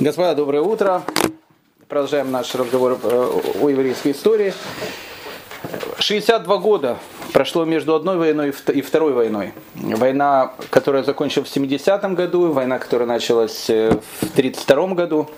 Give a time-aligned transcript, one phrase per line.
[0.00, 1.02] Господа, доброе утро.
[1.86, 4.54] Продолжаем наш разговор э, о еврейской истории.
[5.98, 6.96] 62 года
[7.34, 9.52] прошло между одной войной и второй войной.
[9.74, 15.28] Война, которая закончилась в 70-м году, война, которая началась э, в 32 году.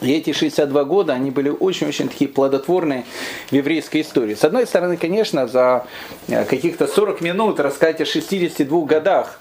[0.00, 3.04] И эти 62 года, они были очень-очень такие плодотворные
[3.48, 4.34] в еврейской истории.
[4.34, 5.86] С одной стороны, конечно, за
[6.28, 9.40] э, каких-то 40 минут рассказать о 62 годах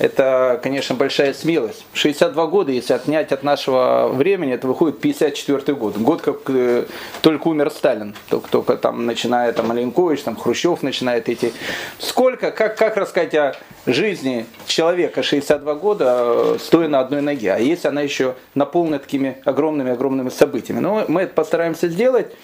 [0.00, 1.84] это, конечно, большая смелость.
[1.92, 5.98] 62 года, если отнять от нашего времени, это выходит 54 год.
[5.98, 6.86] Год, как э,
[7.20, 8.14] только умер Сталин.
[8.30, 11.52] Только, только там, начиная там Маленкович, там Хрущев начинает идти.
[11.98, 17.52] Сколько, как, как рассказать о жизни человека 62 года, э, стоя на одной ноге?
[17.52, 20.80] А если она еще наполнена такими огромными-огромными событиями?
[20.80, 22.34] Но мы это постараемся сделать.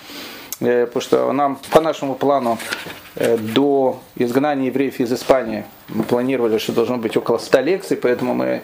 [0.60, 2.58] Э, потому что нам по нашему плану
[3.14, 8.34] э, до изгнания евреев из Испании мы планировали, что должно быть около 100 лекций, поэтому
[8.34, 8.62] мы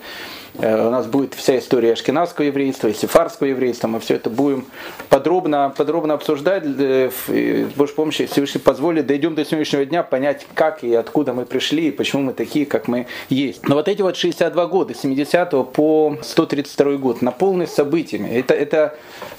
[0.58, 3.88] Э, у нас будет вся история ашкенадского еврейства и сефарского еврейства.
[3.88, 4.66] Мы все это будем
[5.08, 6.64] подробно, подробно обсуждать.
[6.64, 11.46] Э, с Божьей помощью Всевышний позволит, дойдем до сегодняшнего дня, понять, как и откуда мы
[11.46, 13.66] пришли, и почему мы такие, как мы есть.
[13.68, 18.28] Но вот эти вот 62 года, с 70 по 132 год, наполнены событиями.
[18.28, 18.94] Это, это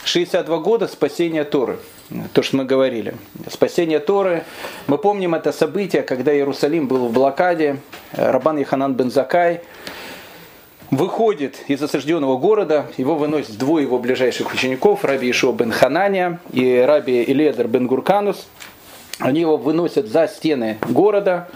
[0.05, 1.77] 62 года спасения Торы
[2.33, 3.15] то, что мы говорили.
[3.49, 4.43] Спасение Торы.
[4.87, 7.77] Мы помним это событие, когда Иерусалим был в блокаде.
[8.13, 9.61] Рабан Яханан бен Закай
[10.97, 16.83] выходит из осажденного города, его выносят двое его ближайших учеников, раби Ишо бен Хананя и
[16.87, 18.47] раби Иледер бен Гурканус.
[19.19, 21.47] Они его выносят за стены города,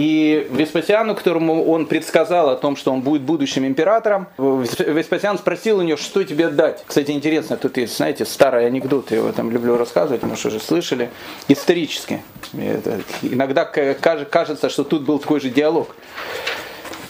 [0.00, 5.82] и Веспасиану, которому он предсказал о том, что он будет будущим императором, Веспасиан спросил у
[5.82, 6.82] него, что тебе дать.
[6.86, 11.10] Кстати, интересно, тут есть, знаете, старый анекдот, я его там люблю рассказывать, может, уже слышали,
[11.48, 12.22] исторически.
[12.58, 15.94] Это, иногда кажется, что тут был такой же диалог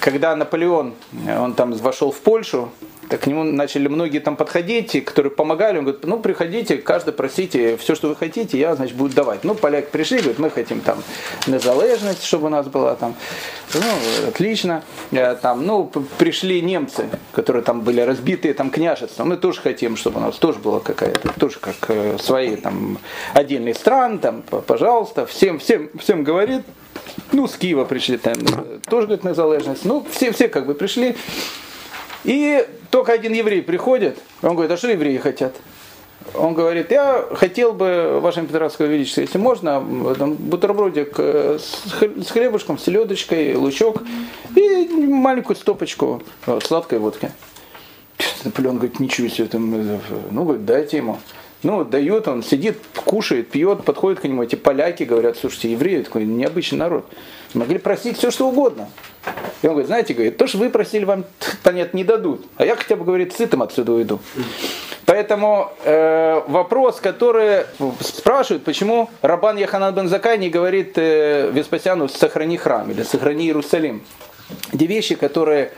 [0.01, 0.95] когда Наполеон,
[1.29, 2.71] он там вошел в Польшу,
[3.11, 7.77] так к нему начали многие там подходить, которые помогали, он говорит, ну приходите, каждый просите
[7.77, 9.43] все, что вы хотите, я, значит, буду давать.
[9.43, 11.03] Ну, поляки пришли, говорят, мы хотим там
[11.49, 13.17] незалежность, чтобы у нас была там,
[13.75, 14.85] ну, отлично.
[15.11, 20.19] Э, там, ну, пришли немцы, которые там были разбитые там княжества, мы тоже хотим, чтобы
[20.19, 22.99] у нас тоже была какая-то, тоже как э, свои там
[23.35, 26.63] отдельные страны, там, пожалуйста, всем, всем, всем говорит,
[27.33, 28.35] ну, с Киева пришли, там,
[28.89, 29.85] тоже, говорит, незалежность.
[29.85, 31.17] Ну, все, все как бы пришли.
[32.23, 35.55] И только один еврей приходит, он говорит, а что евреи хотят?
[36.35, 42.79] Он говорит, я хотел бы, ваше императорское величество, если можно, там, бутербродик э, с хлебушком,
[42.79, 44.03] с селедочкой, лучок
[44.55, 46.23] и маленькую стопочку
[46.63, 47.33] сладкой водки.
[48.45, 49.99] Наполеон говорит, ничего себе, там, э,
[50.31, 51.19] ну, говорит, дайте ему.
[51.63, 56.25] Ну, дает, он сидит, кушает, пьет, подходит к нему, эти поляки говорят, слушайте, евреи такой
[56.25, 57.05] необычный народ.
[57.53, 58.89] Могли просить все, что угодно.
[59.61, 61.25] И он говорит, знаете, говорит, то, что вы просили, вам,
[61.63, 62.47] понятно, не дадут.
[62.57, 64.21] А я хотя бы, говорит, сытым отсюда уйду.
[65.05, 67.65] Поэтому э, вопрос, который
[68.01, 74.03] спрашивают, почему Рабан Яханан бен Закай не говорит э, Веспасиану «сохрани храм» или «сохрани Иерусалим».
[74.79, 75.73] Те вещи, которые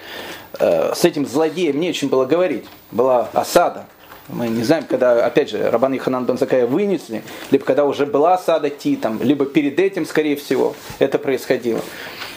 [0.58, 2.66] э, с этим злодеем не очень было говорить.
[2.90, 3.86] Была осада,
[4.28, 8.70] мы не знаем, когда, опять же, Рабан Иханан Бензакая вынесли, либо когда уже была осада
[8.70, 11.80] Титом, либо перед этим, скорее всего, это происходило.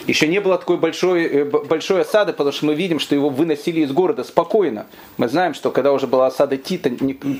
[0.07, 3.81] Еще не было такой большой, э, большой осады, потому что мы видим, что его выносили
[3.81, 4.85] из города спокойно.
[5.17, 6.91] Мы знаем, что когда уже была осада Тита,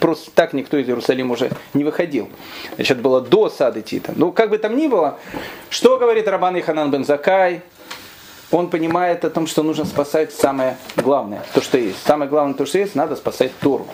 [0.01, 2.27] просто так никто из Иерусалима уже не выходил.
[2.75, 4.13] Значит, было до осады Тита.
[4.15, 5.19] Ну, как бы там ни было,
[5.69, 7.61] что говорит Рабан Иханан бен Закай?
[8.51, 11.97] Он понимает о том, что нужно спасать самое главное, то, что есть.
[12.05, 13.87] Самое главное, то, что есть, надо спасать Тору.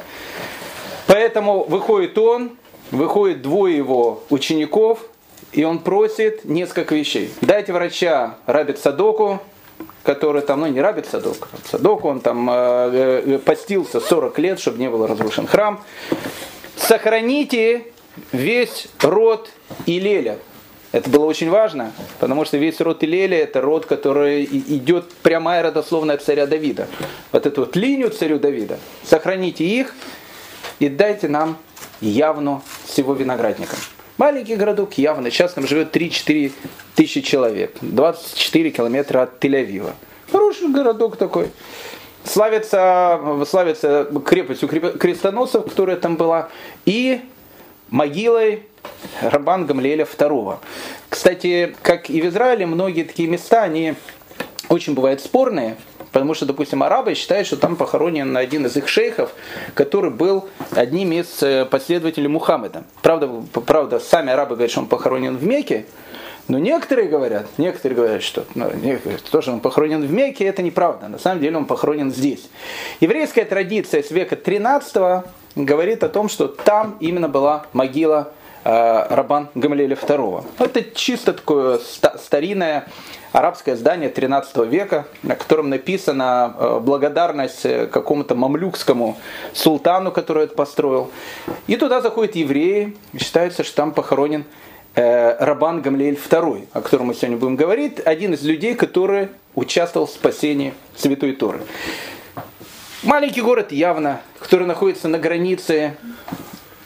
[1.07, 2.51] Поэтому выходит он,
[2.91, 4.99] выходит двое его учеников,
[5.51, 7.33] и он просит несколько вещей.
[7.41, 9.39] Дайте врача Рабит Садоку,
[10.03, 12.53] который там, ну не Рабит Садок, Садоку, он там э,
[13.25, 15.81] э, постился 40 лет, чтобы не был разрушен храм.
[16.75, 17.85] Сохраните
[18.31, 19.49] весь род
[19.85, 20.37] Илеля.
[20.91, 26.17] Это было очень важно, потому что весь род Илеля это род, который идет прямая родословная
[26.17, 26.87] царя Давида.
[27.31, 28.77] Вот эту вот линию царю Давида.
[29.03, 29.93] Сохраните их,
[30.79, 31.57] и дайте нам
[32.01, 33.75] явно всего виноградника.
[34.17, 36.51] Маленький городок явно, сейчас там живет 3-4
[36.95, 39.93] тысячи человек, 24 километра от Тель-Авива.
[40.29, 41.49] Хороший городок такой.
[42.23, 46.49] Славится, славится крепостью крестоносцев, которая там была,
[46.85, 47.21] и
[47.89, 48.63] могилой
[49.21, 50.57] Рабан Гамлеля II.
[51.09, 53.95] Кстати, как и в Израиле, многие такие места, они
[54.69, 55.77] очень бывают спорные,
[56.11, 59.31] Потому что, допустим, арабы считают, что там похоронен один из их шейхов,
[59.73, 62.83] который был одним из э, последователей Мухаммеда.
[63.01, 63.29] Правда,
[63.65, 65.85] правда, сами арабы говорят, что он похоронен в Мекке,
[66.49, 68.69] Но некоторые говорят, некоторые говорят, что ну,
[69.31, 71.07] то, что он похоронен в Мекке, это неправда.
[71.07, 72.49] На самом деле он похоронен здесь.
[72.99, 75.23] Еврейская традиция с века 13
[75.55, 78.33] говорит о том, что там именно была могила
[78.63, 80.45] Рабан Гамалеля II.
[80.59, 81.79] Это чисто такое
[82.17, 82.87] старинное
[83.31, 89.17] арабское здание 13 века, на котором написана э, благодарность э, какому-то мамлюкскому
[89.53, 91.11] султану, который это построил.
[91.67, 94.45] И туда заходят евреи, считается, что там похоронен
[94.95, 100.07] э, Рабан Гамлеэль II, о котором мы сегодня будем говорить, один из людей, который участвовал
[100.07, 101.61] в спасении Святой Торы.
[103.03, 105.95] Маленький город явно, который находится на границе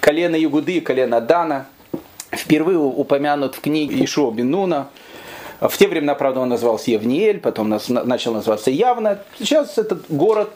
[0.06, 1.66] колена Югуды и колена Дана,
[2.32, 4.90] впервые упомянут в книге Ишуа Бенуна.
[5.60, 9.24] В те времена, правда, он назывался Евниэль, потом начал называться Явно.
[9.40, 10.52] Сейчас этот город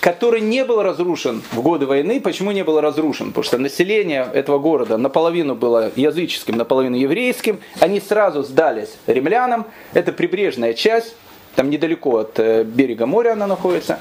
[0.00, 2.20] который не был разрушен в годы войны.
[2.20, 3.28] Почему не был разрушен?
[3.28, 7.60] Потому что население этого города наполовину было языческим, наполовину еврейским.
[7.80, 9.64] Они сразу сдались римлянам.
[9.94, 11.14] Это прибрежная часть
[11.54, 13.98] там недалеко от э, берега моря она находится.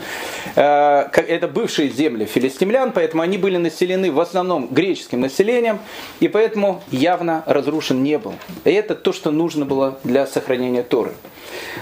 [0.55, 5.79] Э, это бывшие земли филистимлян, поэтому они были населены в основном греческим населением,
[6.19, 8.33] и поэтому явно разрушен не был.
[8.63, 11.11] И это то, что нужно было для сохранения Торы.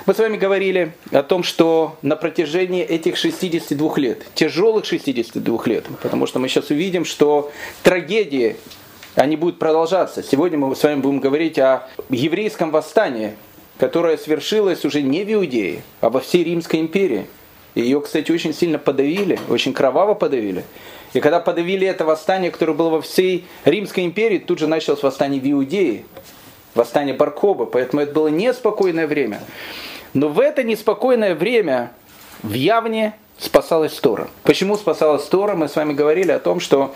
[0.05, 5.85] Мы с вами говорили о том, что на протяжении этих 62 лет, тяжелых 62 лет,
[6.01, 7.51] потому что мы сейчас увидим, что
[7.83, 8.57] трагедии
[9.15, 10.23] они будут продолжаться.
[10.23, 13.35] Сегодня мы с вами будем говорить о еврейском восстании,
[13.79, 17.25] которая свершилась уже не в Иудее, а во всей Римской империи.
[17.75, 20.65] Ее, кстати, очень сильно подавили, очень кроваво подавили.
[21.13, 25.39] И когда подавили это восстание, которое было во всей Римской империи, тут же началось восстание
[25.39, 26.03] в Иудее,
[26.75, 29.41] восстание Баркоба, поэтому это было неспокойное время.
[30.13, 31.91] Но в это неспокойное время
[32.43, 34.27] в Явне спасалась Тора.
[34.43, 35.55] Почему спасалась Тора?
[35.55, 36.93] Мы с вами говорили о том, что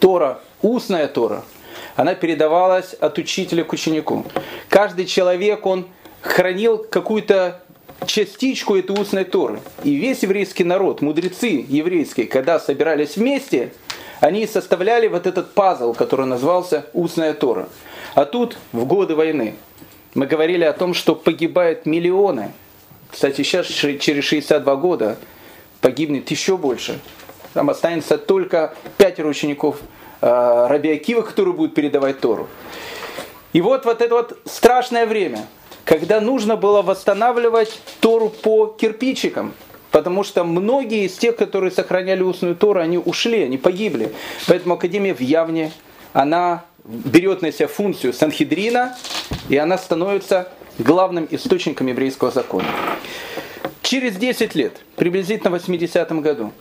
[0.00, 1.44] Тора, устная Тора–
[1.96, 4.24] она передавалась от учителя к ученику.
[4.68, 5.86] Каждый человек, он
[6.20, 7.60] хранил какую-то
[8.06, 9.60] частичку этой устной Торы.
[9.82, 13.72] И весь еврейский народ, мудрецы еврейские, когда собирались вместе,
[14.20, 17.68] они составляли вот этот пазл, который назывался устная Тора.
[18.14, 19.54] А тут, в годы войны,
[20.14, 22.52] мы говорили о том, что погибают миллионы.
[23.10, 25.16] Кстати, сейчас, через 62 года,
[25.80, 26.98] погибнет еще больше.
[27.54, 29.78] Там останется только пятеро учеников
[30.26, 32.48] Раби Акива, который будет передавать Тору.
[33.52, 35.46] И вот вот это вот страшное время,
[35.84, 39.54] когда нужно было восстанавливать Тору по кирпичикам,
[39.92, 44.12] потому что многие из тех, которые сохраняли устную Тору, они ушли, они погибли.
[44.48, 45.72] Поэтому Академия в Явне,
[46.12, 48.96] она берет на себя функцию Санхедрина,
[49.48, 52.66] и она становится главным источником еврейского закона.
[53.82, 56.52] Через 10 лет, приблизительно в 80-м году,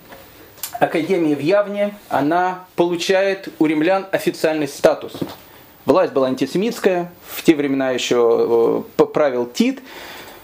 [0.80, 5.13] Академия в Явне, она получает у римлян официальный статус.
[5.86, 9.81] Власть была антисемитская, в те времена еще э, правил Тит,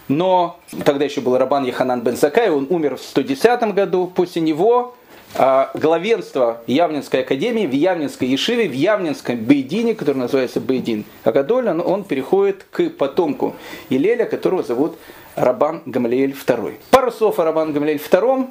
[0.08, 4.94] но тогда еще был Рабан Яханан бен Закай, он умер в 110 году, после него
[5.34, 12.04] а, главенство Явнинской академии в Явнинской Ешиве, в Явнинском Бейдине, который называется Бейдин Агадоль, он,
[12.04, 13.56] переходит к потомку
[13.88, 14.96] Илеля, которого зовут
[15.34, 16.74] Рабан Гамлеэль II.
[16.90, 18.46] Пару слов о Рабан Гамлеэль II.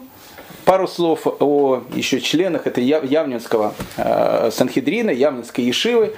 [0.66, 6.14] Пару слов о еще членах этой Явнинского э, Санхедрина, Явнинской Ешивы.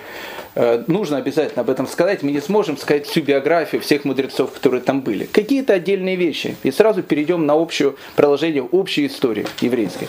[0.56, 2.24] Э, нужно обязательно об этом сказать.
[2.24, 5.26] Мы не сможем сказать всю биографию всех мудрецов, которые там были.
[5.26, 6.56] Какие-то отдельные вещи.
[6.64, 10.08] И сразу перейдем на общее продолжение общей истории еврейской.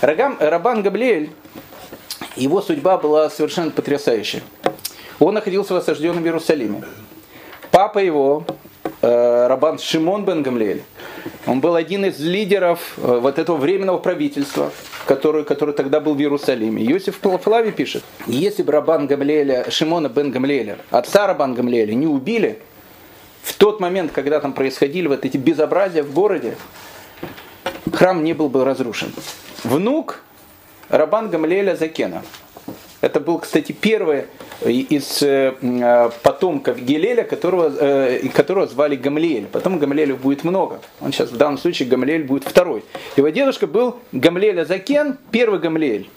[0.00, 1.30] Рагам, Рабан Габлиэль,
[2.36, 4.42] его судьба была совершенно потрясающая.
[5.20, 6.82] Он находился в осажденном Иерусалиме.
[7.70, 8.44] Папа его,
[9.04, 10.82] Рабан Шимон бен Гамлиэль,
[11.46, 14.70] он был один из лидеров э, вот этого временного правительства,
[15.06, 16.84] который, который тогда был в Иерусалиме.
[16.84, 22.60] Иосиф Флави пишет, если бы Рабан Гамлеля, Шимона бен Гамлеля, отца Рабан Гамлеля не убили,
[23.42, 26.56] в тот момент, когда там происходили вот эти безобразия в городе,
[27.92, 29.12] храм не был бы разрушен.
[29.64, 30.22] Внук
[30.88, 32.22] Рабан Гамлеля Закена.
[33.04, 34.24] Это был, кстати, первый
[34.64, 39.44] из э, э, потомков Гелеля, которого, э, которого звали Гамлиэль.
[39.44, 40.80] Потом Гамлиэлю будет много.
[41.02, 42.82] Он сейчас в данном случае Гамлиэль будет второй.
[43.18, 46.08] Его дедушка был Гамлиэль Азакен, первый Гамлиэль.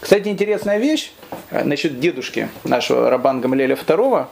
[0.00, 1.12] Кстати, интересная вещь
[1.50, 4.26] насчет дедушки нашего Рабан Гамлиэля II.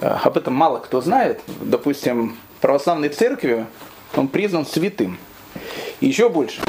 [0.00, 1.40] Об этом мало кто знает.
[1.60, 3.66] Допустим, православной церкви
[4.14, 5.18] он признан святым.
[5.98, 6.60] И еще больше.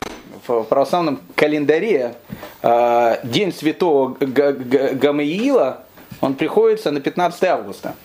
[0.49, 2.15] В православном календаре
[3.23, 5.83] День святого Гамаиила
[6.21, 7.95] он приходится на 15 августа.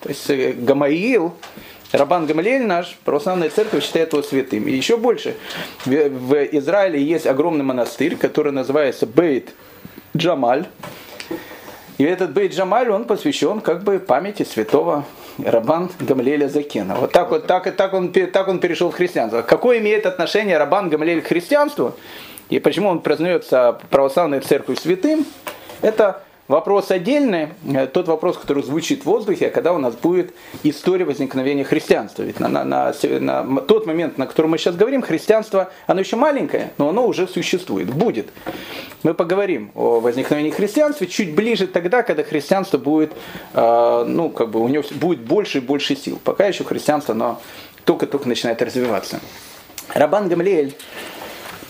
[0.00, 1.34] То есть э, Гамаил,
[1.92, 4.68] Рабан Гамалиэль наш, православная церковь считает его святым.
[4.68, 5.36] И еще больше,
[5.84, 9.54] в Израиле есть огромный монастырь, который называется Бейт
[10.16, 10.66] Джамаль.
[11.98, 15.04] И этот Бейт Джамаль, он посвящен как бы памяти святого
[15.44, 16.94] Рабан Гамлеля Закена.
[16.94, 19.42] Вот так вот, так, так, он, так он перешел в христианство.
[19.42, 21.94] Какое имеет отношение Рабан Гамлель к христианству?
[22.48, 25.26] И почему он признается православной церковью святым?
[25.82, 31.04] Это Вопрос отдельный, э, тот вопрос, который звучит в воздухе, когда у нас будет история
[31.04, 32.22] возникновения христианства.
[32.22, 36.14] Ведь на, на, на, на тот момент, на котором мы сейчас говорим, христианство, оно еще
[36.14, 38.28] маленькое, но оно уже существует, будет.
[39.02, 43.12] Мы поговорим о возникновении христианства чуть ближе тогда, когда христианство будет,
[43.52, 46.20] э, ну, как бы у него будет больше и больше сил.
[46.22, 47.40] Пока еще христианство, оно
[47.84, 49.18] только-только начинает развиваться.
[49.94, 50.76] Рабан Гамлиэль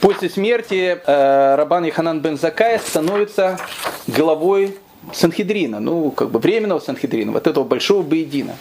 [0.00, 3.58] После смерти э, Рабан Иханан бен Закая становится
[4.06, 4.76] главой
[5.12, 8.56] Санхедрина, ну, как бы временного Санхедрина, вот этого большого Бейдина.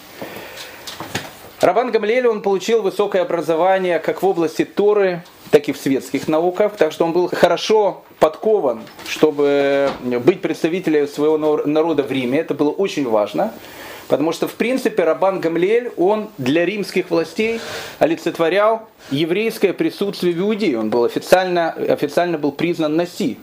[1.62, 6.74] Рабан Гамлель, он получил высокое образование как в области Торы, так и в светских науках,
[6.78, 9.90] так что он был хорошо подкован, чтобы
[10.24, 12.40] быть представителем своего народа в Риме.
[12.40, 13.54] Это было очень важно.
[14.08, 17.60] Потому что, в принципе, Рабан Гамлиэль, он для римских властей
[18.00, 20.80] олицетворял еврейское присутствие в Иудее.
[20.80, 23.38] Он был официально, официально был признан Наси,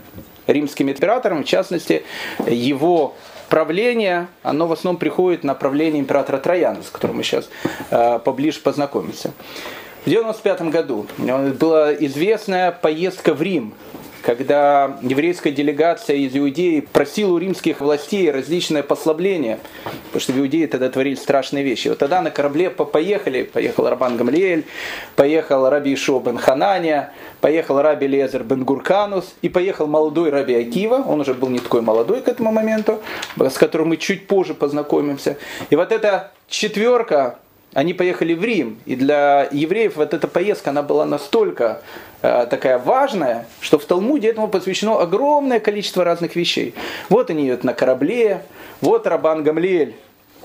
[0.46, 1.42] римским императором.
[1.42, 2.04] В частности,
[2.46, 3.14] его
[3.48, 7.48] правление, оно в основном приходит на правление императора Трояна, с которым мы сейчас
[7.90, 9.32] э, поближе познакомимся.
[10.04, 11.06] В 1995 году
[11.58, 13.74] была известная поездка в Рим
[14.22, 19.58] когда еврейская делегация из Иудеи просила у римских властей различные послабления,
[20.06, 21.88] потому что в Иудее тогда творили страшные вещи.
[21.88, 24.64] Вот тогда на корабле поехали, поехал Рабан Гамлиэль,
[25.16, 31.04] поехал Раби Ишо бен Хананя, поехал Раби Лезер бен Гурканус и поехал молодой Раби Акива,
[31.06, 33.00] он уже был не такой молодой к этому моменту,
[33.36, 35.36] с которым мы чуть позже познакомимся.
[35.70, 37.38] И вот эта четверка
[37.74, 41.80] они поехали в Рим, и для евреев вот эта поездка, она была настолько
[42.22, 46.74] такая важная, что в Талмуде этому посвящено огромное количество разных вещей.
[47.08, 48.42] Вот они идут на корабле,
[48.80, 49.94] вот Рабан Гамлиэль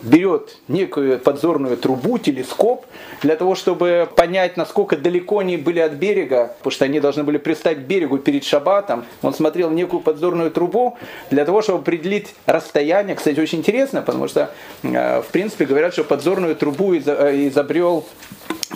[0.01, 2.85] берет некую подзорную трубу, телескоп,
[3.21, 7.37] для того, чтобы понять, насколько далеко они были от берега, потому что они должны были
[7.37, 9.05] пристать к берегу перед шаббатом.
[9.21, 10.97] Он смотрел некую подзорную трубу
[11.31, 13.15] для того, чтобы определить расстояние.
[13.15, 14.51] Кстати, очень интересно, потому что,
[14.83, 18.05] э, в принципе, говорят, что подзорную трубу э, изобрел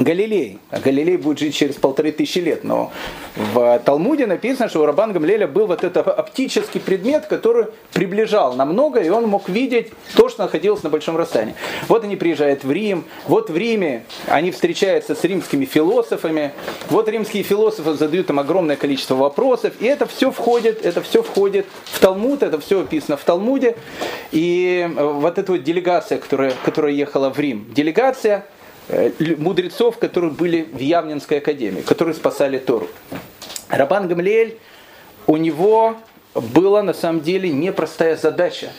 [0.04, 0.60] Галилей.
[0.70, 2.64] А Галилей будет жить через полторы тысячи лет.
[2.64, 2.92] Но
[3.36, 9.02] в Талмуде написано, что у Рабан Гамлеля был вот этот оптический предмет, который приближал намного,
[9.02, 11.56] и он мог видеть то, что находилось на большом расстоянии.
[11.88, 16.52] Вот они приезжают в Рим, вот в Риме они встречаются с римскими философами,
[16.90, 21.66] вот римские философы задают им огромное количество вопросов, и это все входит, это все входит
[21.86, 23.76] в Талмуд, это все описано в Талмуде.
[24.32, 28.61] И вот эта вот делегация, которая, которая ехала в Рим, делегация Э,
[29.38, 32.88] мудрецов, которые были в Явнинской академии, которые спасали Тору.
[33.70, 34.58] Рабан Гамлиэль,
[35.28, 35.96] у него
[36.34, 38.72] была на самом деле непростая задача.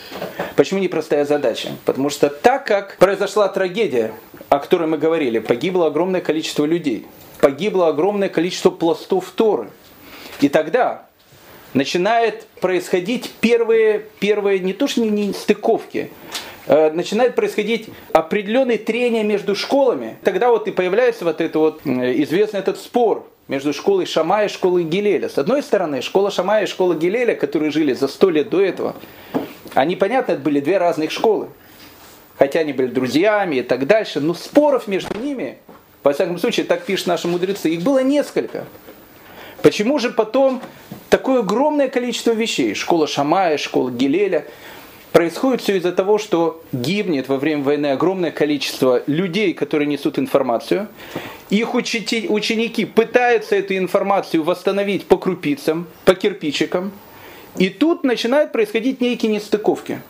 [0.57, 1.71] Почему непростая задача?
[1.85, 4.12] Потому что так как произошла трагедия,
[4.49, 7.07] о которой мы говорили, погибло огромное количество людей,
[7.40, 9.71] погибло огромное количество пластов Торы.
[10.40, 11.07] И тогда
[11.75, 19.25] начинает происходить первые, первые не то что не, не стыковки, Э, начинает происходить определенные трения
[19.25, 20.16] между школами.
[20.23, 24.85] Тогда вот и появляется вот это вот известный этот спор между школой Шамая и школой
[24.85, 25.28] Гилеля.
[25.28, 28.95] С одной стороны, школа Шамая и школа Гилеля, которые жили за сто лет до этого,
[29.75, 31.49] они, понятно, это были две разных школы.
[32.38, 35.59] Хотя они были друзьями и так дальше, но споров между ними,
[36.02, 38.66] во всяком случае, так пишут наши мудрецы, их было несколько.
[39.62, 40.61] Почему же потом
[41.11, 42.75] такое огромное количество вещей?
[42.75, 44.45] Школа Шамая, школа Гилеля–
[45.12, 50.88] Происходит все из-за того, что гибнет во время войны огромное количество людей, которые несут информацию.
[51.50, 56.92] Их ученики пытаются эту информацию восстановить по крупицам, по кирпичикам.
[57.59, 60.00] И тут начинают происходить некие нестыковки.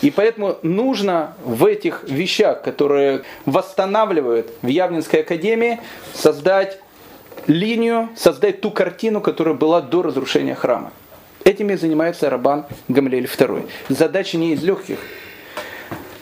[0.00, 5.80] И поэтому нужно в этих вещах, которые восстанавливают в Явнинской академии,
[6.14, 6.78] создать
[7.48, 10.92] линию, создать ту картину, которая была до разрушения храма.
[11.48, 13.70] Этими занимается Рабан Гамлель II.
[13.88, 14.98] Задача не из легких.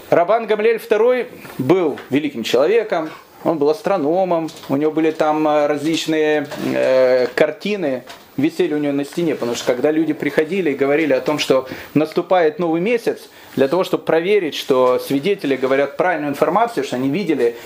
[0.08, 1.26] Рабан Гамлель II
[1.58, 3.10] был великим человеком,
[3.42, 8.04] он был астрономом, у него были там э, различные э, картины,
[8.36, 11.66] висели у него на стене, потому что когда люди приходили и говорили о том, что
[11.94, 17.56] наступает новый месяц, для того, чтобы проверить, что свидетели говорят правильную информацию, что они видели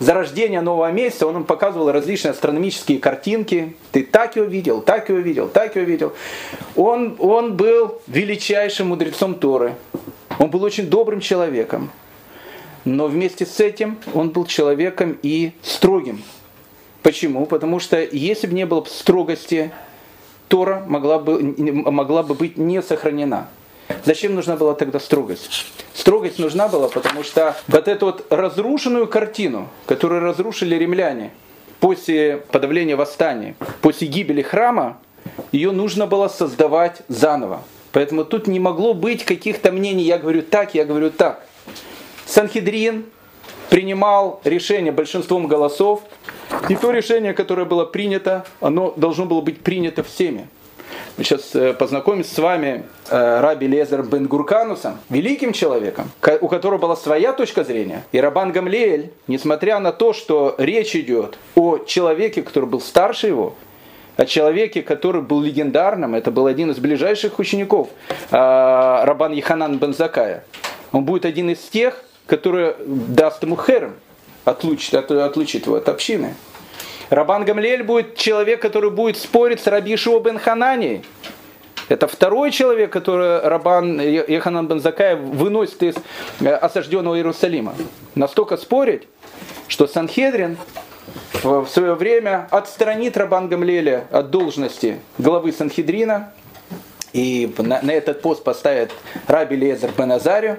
[0.00, 3.76] зарождения нового месяца, он им показывал различные астрономические картинки.
[3.92, 6.12] Ты так его видел, так его видел, так его видел.
[6.74, 9.76] Он, он был величайшим мудрецом Торы.
[10.38, 11.90] Он был очень добрым человеком.
[12.84, 16.22] Но вместе с этим он был человеком и строгим.
[17.02, 17.44] Почему?
[17.46, 19.70] Потому что если бы не было строгости,
[20.48, 21.40] Тора могла бы,
[21.90, 23.48] могла бы быть не сохранена.
[24.04, 25.66] Зачем нужна была тогда строгость?
[25.94, 31.32] Строгость нужна была, потому что вот эту вот разрушенную картину, которую разрушили римляне
[31.80, 34.98] после подавления восстания, после гибели храма,
[35.52, 37.62] ее нужно было создавать заново.
[37.92, 41.44] Поэтому тут не могло быть каких-то мнений, я говорю так, я говорю так.
[42.26, 43.06] Санхедрин
[43.68, 46.02] принимал решение большинством голосов,
[46.68, 50.48] и то решение, которое было принято, оно должно было быть принято всеми.
[51.16, 56.78] Мы сейчас э, познакомимся с вами э, Раби Лезер бен Гурканусом, великим человеком, у которого
[56.78, 58.04] была своя точка зрения.
[58.12, 63.54] И Рабан Гамлеэль, несмотря на то, что речь идет о человеке, который был старше его,
[64.16, 67.88] о человеке, который был легендарным, это был один из ближайших учеников
[68.30, 70.44] э, Рабан Еханан бен Закая.
[70.92, 73.94] Он будет один из тех, который даст ему херм,
[74.44, 76.34] отлучит, отлучит его от общины.
[77.10, 81.02] Рабан Гамлель будет человек, который будет спорить с Раби Ишуа бен Ханани.
[81.88, 85.96] Это второй человек, который Рабан Еханан бен Закаев выносит из
[86.40, 87.74] э, осажденного Иерусалима.
[88.14, 89.08] Настолько спорить,
[89.66, 90.56] что Санхедрин
[91.42, 96.32] в свое время отстранит Рабан Гамлеля от должности главы Санхедрина
[97.12, 98.92] и на, на этот пост поставит
[99.26, 100.58] Раби Лезер бен Азарию.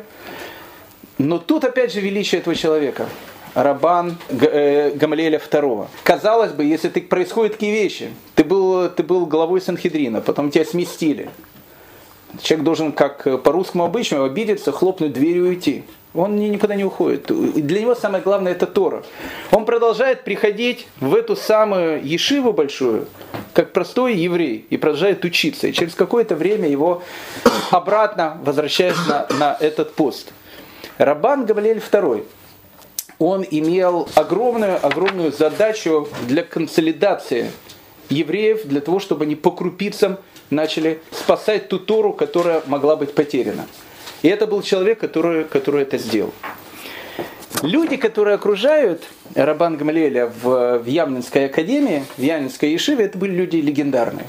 [1.17, 3.08] Но тут опять же величие этого человека.
[3.53, 5.88] Рабан э, Гамалеля II.
[6.03, 10.63] Казалось бы, если ты, происходят такие вещи, ты был, ты был главой Санхедрина, потом тебя
[10.63, 11.29] сместили.
[12.41, 15.84] Человек должен, как по русскому обычному, обидеться, хлопнуть дверью и уйти.
[16.13, 17.27] Он никуда не уходит.
[17.27, 19.03] Для него самое главное это Тора.
[19.51, 23.08] Он продолжает приходить в эту самую ешиву большую,
[23.53, 25.67] как простой еврей, и продолжает учиться.
[25.67, 27.01] И через какое-то время его
[27.72, 30.34] обратно возвращают на, на этот пост.
[30.98, 32.25] Рабан Гавлель II
[33.22, 37.51] он имел огромную, огромную задачу для консолидации
[38.10, 40.18] евреев, для того, чтобы они по крупицам
[40.50, 43.68] начали спасать ту Тору, которая могла быть потеряна.
[44.24, 46.34] И это был человек, который, который это сделал.
[47.62, 49.04] Люди, которые окружают
[49.36, 54.25] Рабан Гамлеля в, в Ямнинской академии, в Ямнинской Ешиве, это были люди легендарные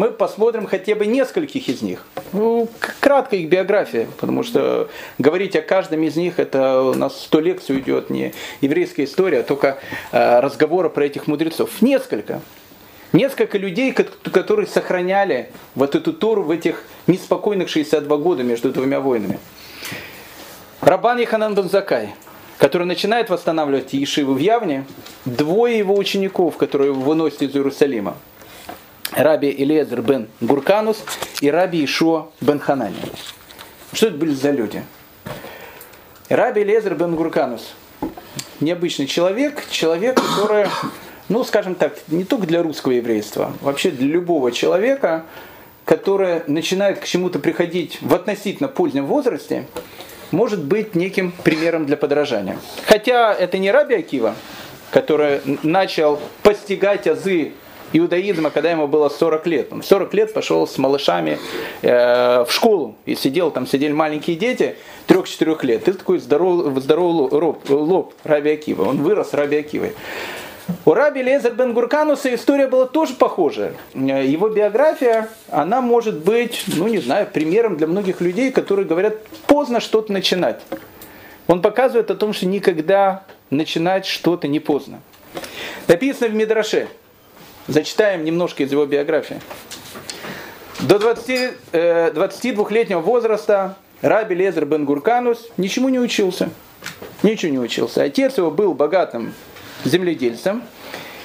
[0.00, 2.06] мы посмотрим хотя бы нескольких из них.
[2.32, 7.38] Ну, кратко их биография, потому что говорить о каждом из них, это у нас сто
[7.38, 8.32] лекций уйдет, не
[8.62, 9.76] еврейская история, а только
[10.10, 11.82] э, разговоры про этих мудрецов.
[11.82, 12.40] Несколько.
[13.12, 19.38] Несколько людей, которые сохраняли вот эту Тору в этих неспокойных 62 года между двумя войнами.
[20.80, 22.14] Рабан Яханан Бензакай,
[22.56, 24.86] который начинает восстанавливать Ешиву в Явне,
[25.26, 28.16] двое его учеников, которые выносят из Иерусалима–
[29.12, 31.04] Раби Илиезер бен Гурканус
[31.40, 32.96] и Раби Ишуа бен Ханани.
[33.92, 34.84] Что это были за люди?
[36.28, 37.74] Раби Илиезер бен Гурканус.
[38.60, 40.66] Необычный человек, человек, который,
[41.28, 45.24] ну, скажем так, не только для русского еврейства, вообще для любого человека,
[45.84, 49.66] который начинает к чему-то приходить в относительно позднем возрасте,
[50.30, 52.58] может быть неким примером для подражания.
[52.86, 54.36] Хотя это не Раби Акива,
[54.92, 57.54] который начал постигать азы
[57.92, 59.72] иудаизма, когда ему было 40 лет.
[59.72, 61.38] Он 40 лет пошел с малышами
[61.82, 64.76] э, в школу и сидел, там сидели маленькие дети,
[65.08, 65.88] 3-4 лет.
[65.88, 68.84] Это такой здоровый, здоровый лоб, лоб Раби Акива.
[68.84, 69.92] Он вырос Раби Акивой.
[70.84, 73.72] У Раби Лезер бен Гуркануса история была тоже похожая.
[73.92, 79.16] Его биография, она может быть, ну не знаю, примером для многих людей, которые говорят,
[79.48, 80.60] поздно что-то начинать.
[81.48, 85.00] Он показывает о том, что никогда начинать что-то не поздно.
[85.88, 86.86] Написано в Мидраше–
[87.70, 89.40] Зачитаем немножко из его биографии.
[90.80, 96.50] До 20, э, 22-летнего возраста Раби Лезер бен Гурканус ничему не учился.
[97.22, 98.02] Ничего не учился.
[98.02, 99.34] Отец его был богатым
[99.84, 100.64] земледельцем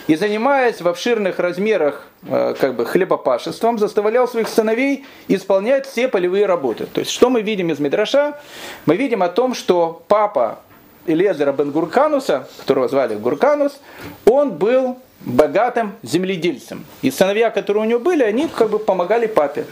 [0.06, 6.46] и, занимаясь в обширных размерах э, как бы хлебопашеством, заставлял своих сыновей исполнять все полевые
[6.46, 6.86] работы.
[6.86, 8.40] То есть, что мы видим из Мидраша?
[8.86, 10.60] Мы видим о том, что папа
[11.08, 13.80] Элезера бен Гуркануса, которого звали Гурканус,
[14.26, 16.86] он был богатым земледельцем.
[17.02, 19.66] И сыновья, которые у него были, они как бы помогали папе.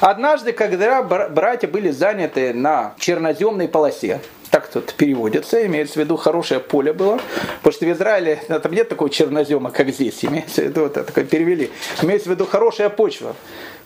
[0.00, 6.60] Однажды, когда братья были заняты на черноземной полосе, так тут переводится, имеется в виду хорошее
[6.60, 7.18] поле было,
[7.58, 11.24] потому что в Израиле там нет такого чернозема, как здесь, имеется в виду, вот это
[11.24, 11.70] перевели,
[12.02, 13.34] имеется в виду хорошая почва.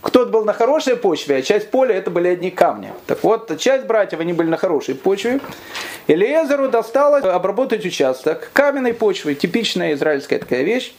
[0.02, 2.92] Кто-то был на хорошей почве, а часть поля это были одни камни.
[3.06, 5.40] Так вот, часть братьев, они были на хорошей почве.
[6.06, 10.94] Элиезеру досталось обработать участок каменной почвой, типичная израильская такая вещь.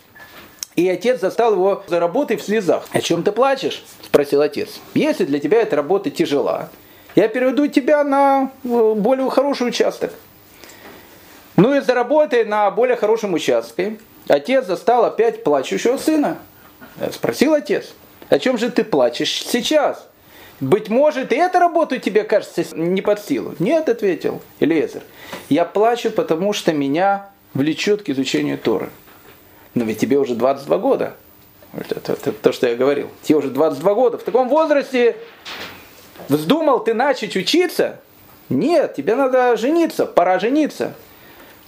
[0.76, 2.86] И отец застал его за работой в слезах.
[2.92, 4.80] «О чем ты плачешь?»– спросил отец.
[4.94, 6.70] «Если для тебя эта работа тяжела,
[7.16, 10.14] я переведу тебя на э, более хороший участок».
[11.58, 14.00] Ну и заработай на более хорошем участке.
[14.28, 16.38] Отец застал опять плачущего сына.
[17.12, 17.94] Спросил отец,
[18.32, 20.08] о чем же ты плачешь сейчас?
[20.62, 23.56] Быть может, и эта работа тебе кажется не под силу.
[23.60, 25.02] Нет, ответил Элиезер.
[25.50, 28.90] Я плачу, потому что меня влечет к изучению Торы.
[29.74, 31.16] Но ведь тебе уже 22 года.
[31.74, 33.10] Это, это, это то, что я говорил.
[33.22, 34.18] Тебе уже 22 года.
[34.18, 35.18] В таком возрасте
[36.30, 38.00] вздумал ты начать учиться?
[38.48, 40.94] Нет, тебе надо жениться, пора жениться.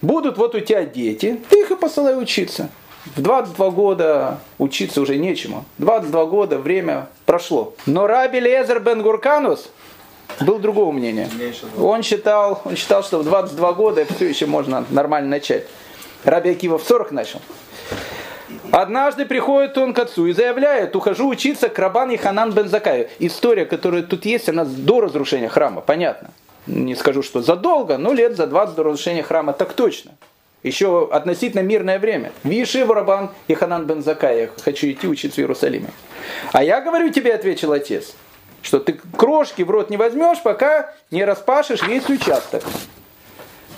[0.02, 2.70] Будут вот у тебя дети, ты их и посылай учиться.
[3.16, 5.66] В 22 года учиться уже нечему.
[5.78, 7.76] 22 года время прошло.
[7.86, 9.70] Но Раби Лезер Бен Гурканус
[10.40, 11.30] был другого мнения.
[11.78, 15.68] Он считал, он считал, что в 22 года все еще можно нормально начать.
[16.24, 17.42] Раби Акива в 40 начал.
[18.72, 23.08] Однажды приходит он к отцу и заявляет, ухожу учиться к Рабан и Ханан бен Закаю.
[23.20, 26.30] История, которая тут есть, она до разрушения храма, понятно.
[26.66, 30.14] Не скажу, что задолго, но лет за 20 до разрушения храма так точно.
[30.64, 32.32] Еще относительно мирное время.
[32.44, 35.90] Виши Рабан и Ханан бен Закай, хочу идти учиться в Иерусалиме.
[36.54, 38.14] А я говорю тебе, ответил отец,
[38.62, 42.64] что ты крошки в рот не возьмешь, пока не распашешь весь участок.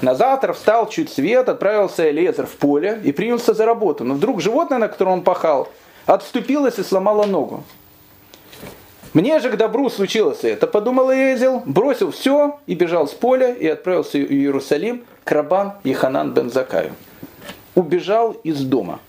[0.01, 4.03] На завтра встал чуть свет, отправился Элезер в поле и принялся за работу.
[4.03, 5.69] Но вдруг животное, на котором он пахал,
[6.05, 7.63] отступилось и сломало ногу.
[9.13, 13.65] Мне же к добру случилось это, подумал Эзел, бросил все и бежал с поля и
[13.65, 16.93] отправился в Иерусалим к Рабан Еханан бен Закаю.
[17.73, 19.01] Убежал из дома.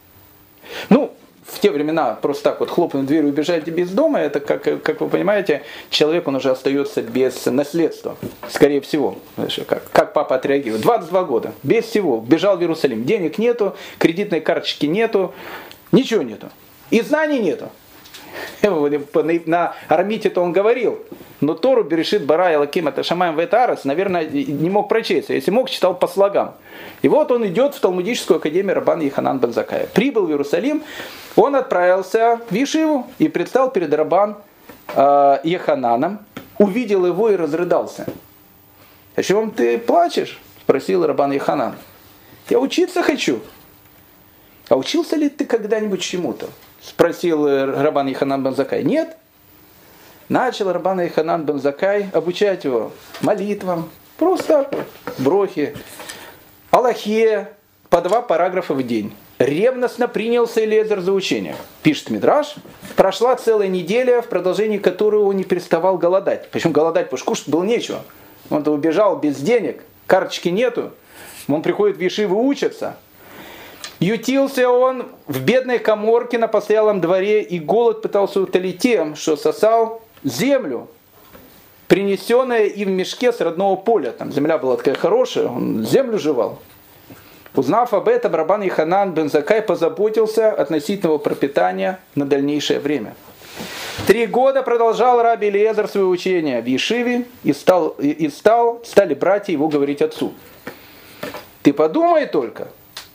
[0.89, 1.13] Ну,
[1.45, 5.01] в те времена просто так вот хлопнуть дверь и убежать без дома, это, как, как
[5.01, 8.17] вы понимаете, человек, он уже остается без наследства,
[8.51, 9.19] скорее всего.
[9.69, 10.83] Как, как папа отреагирует?
[10.83, 13.05] 22 года, без всего, бежал в Иерусалим.
[13.05, 15.33] Денег нету, кредитной карточки нету,
[15.93, 16.49] ничего нету.
[16.91, 17.71] И знаний нету.
[19.47, 20.99] На арамите-то он говорил,
[21.41, 25.29] но Тору берешит бара и лаким это шамаем ветарас, наверное, не мог прочесть.
[25.29, 26.55] Если мог, читал по слогам.
[27.03, 29.87] И вот он идет в Талмудическую академию Рабан Еханан Бензакая.
[29.87, 30.83] Прибыл в Иерусалим,
[31.37, 34.37] он отправился в Вишиву и предстал перед Рабан
[34.95, 36.21] э, Ехананом,
[36.59, 38.07] увидел его и разрыдался.
[39.15, 41.75] «О чем ты плачешь?»– спросил Рабан Еханан.
[42.49, 43.41] «Я учиться хочу».
[44.69, 46.49] «А учился ли ты когда-нибудь чему-то?»–
[46.87, 48.85] спросил Рабан Еханан Бензакай.
[48.85, 49.17] «Нет».
[50.29, 54.69] Начал Рабан Еханан Бензакай обучать его молитвам, просто
[55.19, 55.77] брохи,
[56.73, 57.49] Аллахе,
[57.91, 59.15] по два параграфа в день.
[59.39, 61.55] Ревностно принялся Элезер за учение.
[61.83, 62.57] Пишет Мидраш.
[62.97, 66.51] Прошла целая неделя, в продолжении которой он не переставал голодать.
[66.51, 68.03] Причем голодать, потому что кушать было нечего.
[68.51, 70.93] Он-то убежал без денег, карточки нету.
[71.49, 72.97] Он приходит в Ешивы учиться.
[74.01, 80.03] Ютился он в бедной коморке на постоялом дворе, и голод пытался утолить тем, что сосал
[80.23, 80.89] землю,
[81.89, 84.11] принесенная им в мешке с родного поля.
[84.13, 86.59] Там земля была такая хорошая, он землю жевал.
[87.55, 93.15] Узнав об этом, Рабан Иханан бен Закай позаботился относительно его пропитания на дальнейшее время.
[94.07, 99.55] Три года продолжал Раби Лезер свое учение в Ешиве и, стал, и стал, стали братья
[99.55, 100.35] его говорить отцу.
[101.63, 102.69] Ты подумай только,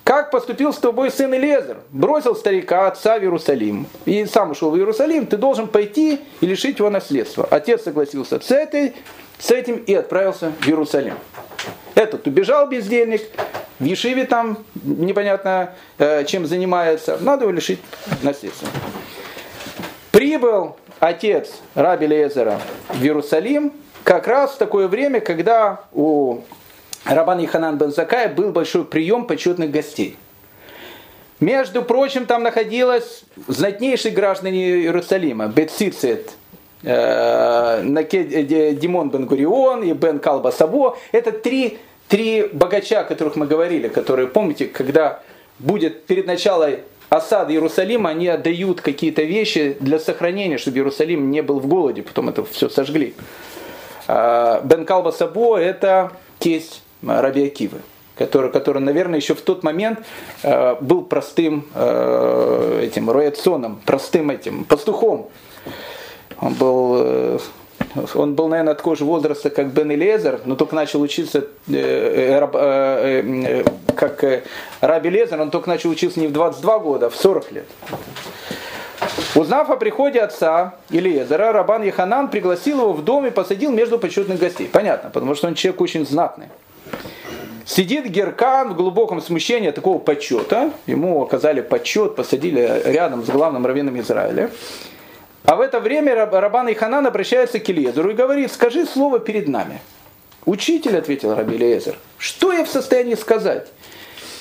[0.04, 1.78] как поступил с тобой сын Элезер?
[1.92, 5.28] Бросил старика отца в Иерусалим и сам ушел в Иерусалим.
[5.28, 7.48] Ты должен пойти и лишить его наследства.
[7.50, 8.94] Отец согласился с, этой,
[9.38, 11.14] с этим и отправился в Иерусалим.
[11.94, 13.22] Этот убежал бездельник,
[13.80, 17.80] в Ешиве там непонятно э, чем занимается, надо его лишить
[18.22, 18.68] наследства.
[20.12, 22.60] Прибыл отец Раби Лезера
[22.90, 26.42] в Иерусалим как раз в такое время, когда у
[27.06, 30.18] Рабан Иханан бен Закая был большой прием почетных гостей.
[31.40, 36.34] Между прочим, там находилось знатнейшие граждане Иерусалима, Бетсицет,
[36.84, 37.82] э,
[38.80, 40.98] Димон бен Гурион и Бен Калба Саво.
[41.12, 45.24] Это три, три богача, о которых мы говорили, которые, помните, когда
[45.58, 46.76] будет перед началом
[47.10, 52.30] осады Иерусалима, они отдают какие-то вещи для сохранения, чтобы Иерусалим не был в голоде, потом
[52.30, 53.16] это все сожгли.
[54.08, 57.80] Э, Бен Калба Сабо это тесть Раби Акивы,
[58.16, 60.00] который, который, наверное, еще в тот момент
[60.44, 65.30] э, был простым э, этим роэцоном, простым этим пастухом.
[66.40, 67.40] Он был, э,
[68.16, 72.50] он был, наверное, такого же возраста, как Бен Элезер, но только начал учиться, э, э,
[72.54, 73.64] э, э,
[73.96, 74.44] как э,
[74.82, 77.66] Раби Лезер, он только начал учиться не в 22 года, а в 40 лет.
[79.36, 84.40] Узнав о приходе отца Илиезера, Рабан Яханан пригласил его в дом и посадил между почетных
[84.40, 84.68] гостей.
[84.68, 86.48] Понятно, потому что он человек очень знатный.
[87.66, 90.72] Сидит Геркан в глубоком смущении такого почета.
[90.88, 94.50] Ему оказали почет, посадили рядом с главным раввином Израиля.
[95.46, 99.80] А в это время Рабан Иханан обращается к Елезеру и говорит, скажи слово перед нами.
[100.46, 103.68] Учитель, ответил Раби Елезер, что я в состоянии сказать?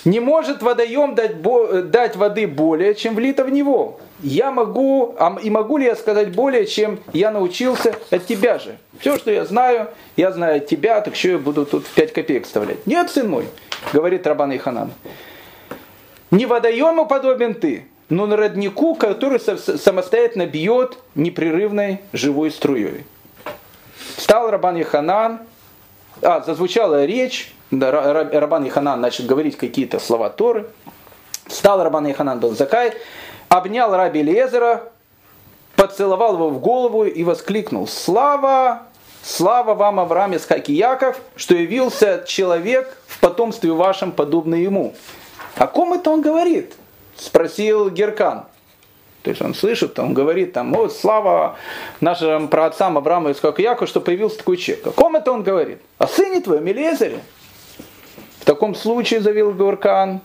[0.05, 1.43] Не может водоем дать,
[1.91, 4.01] дать воды более, чем влито в него.
[4.23, 8.79] Я могу, а, и могу ли я сказать более, чем я научился от тебя же?
[8.99, 12.45] Все, что я знаю, я знаю от тебя, так еще я буду тут 5 копеек
[12.45, 12.87] вставлять.
[12.87, 13.47] Нет, сын мой,
[13.93, 14.93] говорит Рабан Иханан.
[16.31, 23.05] Не водоему подобен ты, но на роднику, который самостоятельно бьет непрерывной живой струей.
[24.17, 25.41] Встал Рабан Иханан,
[26.23, 30.67] а, зазвучала речь, да, Рабан Иханан начал говорить какие-то слова Торы.
[31.47, 32.93] Встал Рабан Иханан был Закай,
[33.51, 34.85] обнял Раби Лезера,
[35.77, 38.83] поцеловал его в голову и воскликнул «Слава!
[39.23, 44.95] Слава вам, Авраам, Исхак и Яков, что явился человек в потомстве вашем, подобный ему».
[45.57, 46.75] О ком это он говорит?
[47.17, 48.45] Спросил Геркан.
[49.23, 51.59] То есть он слышит, он говорит там, вот слава
[52.01, 54.87] нашим праотцам Аврааму Исхаку Яку, что появился такой человек.
[54.87, 55.83] О ком это он говорит?
[55.99, 57.21] О сыне твоем, Елезаре.
[58.39, 60.23] В таком случае, завел Гуркан,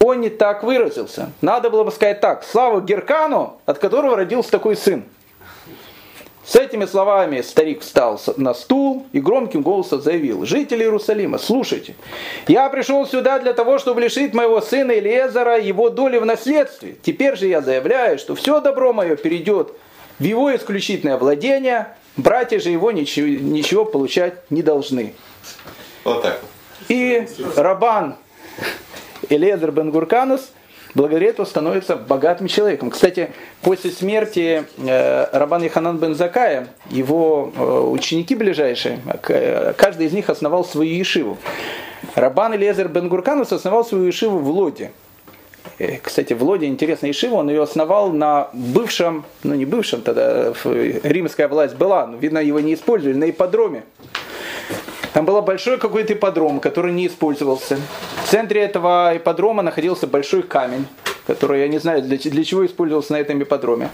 [0.00, 1.32] он не так выразился.
[1.40, 2.44] Надо было бы сказать так.
[2.44, 5.04] Слава Геркану, от которого родился такой сын.
[6.46, 11.96] С этими словами старик встал на стул и громким голосом заявил, жители Иерусалима, слушайте,
[12.46, 16.96] я пришел сюда для того, чтобы лишить моего сына Элиезера его доли в наследстве.
[17.02, 19.72] Теперь же я заявляю, что все добро мое перейдет
[20.20, 25.14] в его исключительное владение, братья же его ничего, ничего получать не должны.
[26.04, 26.40] Вот так.
[26.88, 28.14] И Рабан
[29.28, 30.52] Элезер бен Гурканус
[30.94, 32.90] благодаря этому становится богатым человеком.
[32.90, 33.30] Кстати,
[33.62, 39.00] после смерти э, Рабан Яханан бен Закая, его э, ученики ближайшие,
[39.76, 41.38] каждый из них основал свою ешиву.
[42.14, 44.90] Рабан Элезер бен Гурканус основал свою ешиву в Лоде.
[45.78, 50.54] Э, кстати, в Лоде интересная ешива, он ее основал на бывшем, ну не бывшем, тогда
[50.64, 53.84] римская власть была, но видно его не использовали, на ипподроме.
[55.16, 57.78] Там был большой какой-то ипподром, который не использовался.
[58.22, 60.86] В центре этого ипподрома находился большой камень,
[61.26, 63.88] который, я не знаю, для, для чего использовался на этом ипподроме.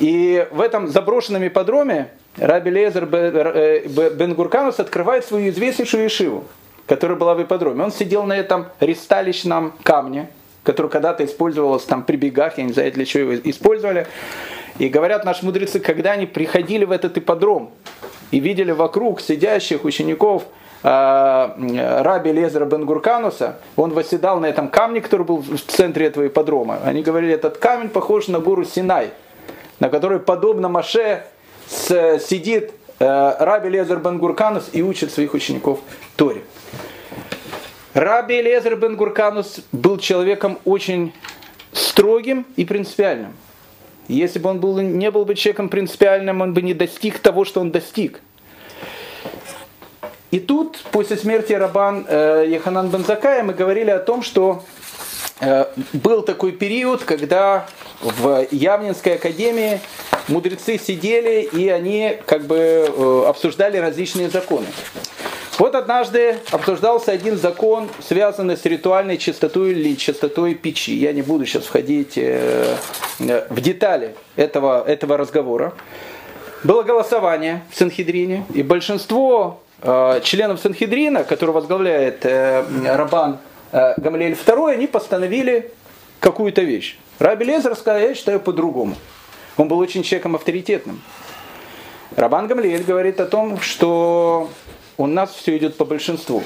[0.00, 6.42] И в этом заброшенном ипподроме Раби Лезер э, Бен Гурканус открывает свою известнейшую ешиву,
[6.86, 7.84] которая была в ипподроме.
[7.84, 10.28] Он сидел на этом ристалищном камне,
[10.64, 14.08] который когда-то использовался там при бегах, я не знаю, для чего его использовали.
[14.80, 17.70] И говорят наши мудрецы, когда они приходили в этот ипподром,
[18.30, 20.44] и видели вокруг сидящих учеников
[20.82, 26.78] э, раби Лезера Бенгуркануса, он восседал на этом камне, который был в центре этого ипподрома.
[26.84, 29.10] Они говорили, этот камень похож на гору Синай,
[29.80, 31.24] на которой, подобно Маше,
[31.68, 35.80] сидит э, раби Лезер Бенгурканус и учит своих учеников
[36.16, 36.42] Торе.
[37.94, 41.12] Раби Лезер Бенгурканус был человеком очень
[41.72, 43.34] строгим и принципиальным.
[44.08, 47.60] Если бы он был, не был бы человеком принципиальным, он бы не достиг того, что
[47.60, 48.20] он достиг.
[50.30, 54.62] И тут, после смерти Рабан э, Яханан Бензакая, мы говорили о том, что
[55.40, 57.66] э, был такой период, когда
[58.02, 59.80] в Явнинской академии
[60.28, 64.66] мудрецы сидели и они как бы э, обсуждали различные законы.
[65.58, 70.94] Вот однажды обсуждался один закон, связанный с ритуальной чистотой или чистотой печи.
[70.94, 72.76] Я не буду сейчас входить э,
[73.18, 75.72] э, в детали этого, этого разговора.
[76.62, 83.38] Было голосование в Санхедрине, и большинство э, членов Санхедрина, который возглавляет Рабан
[83.72, 85.72] Гамлель II, они постановили
[86.20, 86.96] какую-то вещь.
[87.18, 88.94] Раби Лезер сказал, я считаю по-другому.
[89.56, 91.02] Он был очень человеком авторитетным.
[92.14, 94.50] Рабан Гамлиэль говорит о том, что
[94.98, 96.42] у нас все идет по большинству.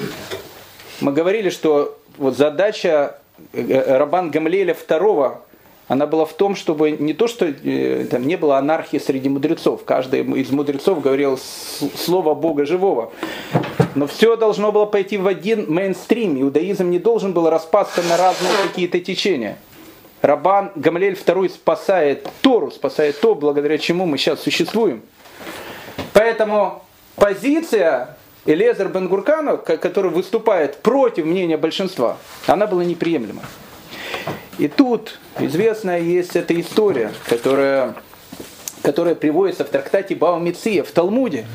[1.00, 3.16] Мы говорили, что вот задача
[3.52, 5.36] э, э, Рабан Гамлеля II,
[5.88, 9.84] она была в том, чтобы не то, что э, там не было анархии среди мудрецов.
[9.84, 13.12] Каждый из мудрецов говорил слово Бога живого.
[13.94, 16.40] Но все должно было пойти в один мейнстрим.
[16.40, 19.58] Иудаизм не должен был распасться на разные какие-то течения.
[20.20, 25.02] Рабан Гамлель II спасает Тору, спасает то, благодаря чему мы сейчас существуем.
[26.12, 26.84] Поэтому
[27.16, 33.42] позиция Элезер Бенгуркану, который выступает против мнения большинства, она была неприемлема.
[34.58, 37.94] И тут известная есть эта история, которая,
[38.82, 41.46] которая приводится в трактате Баумиция в Талмуде.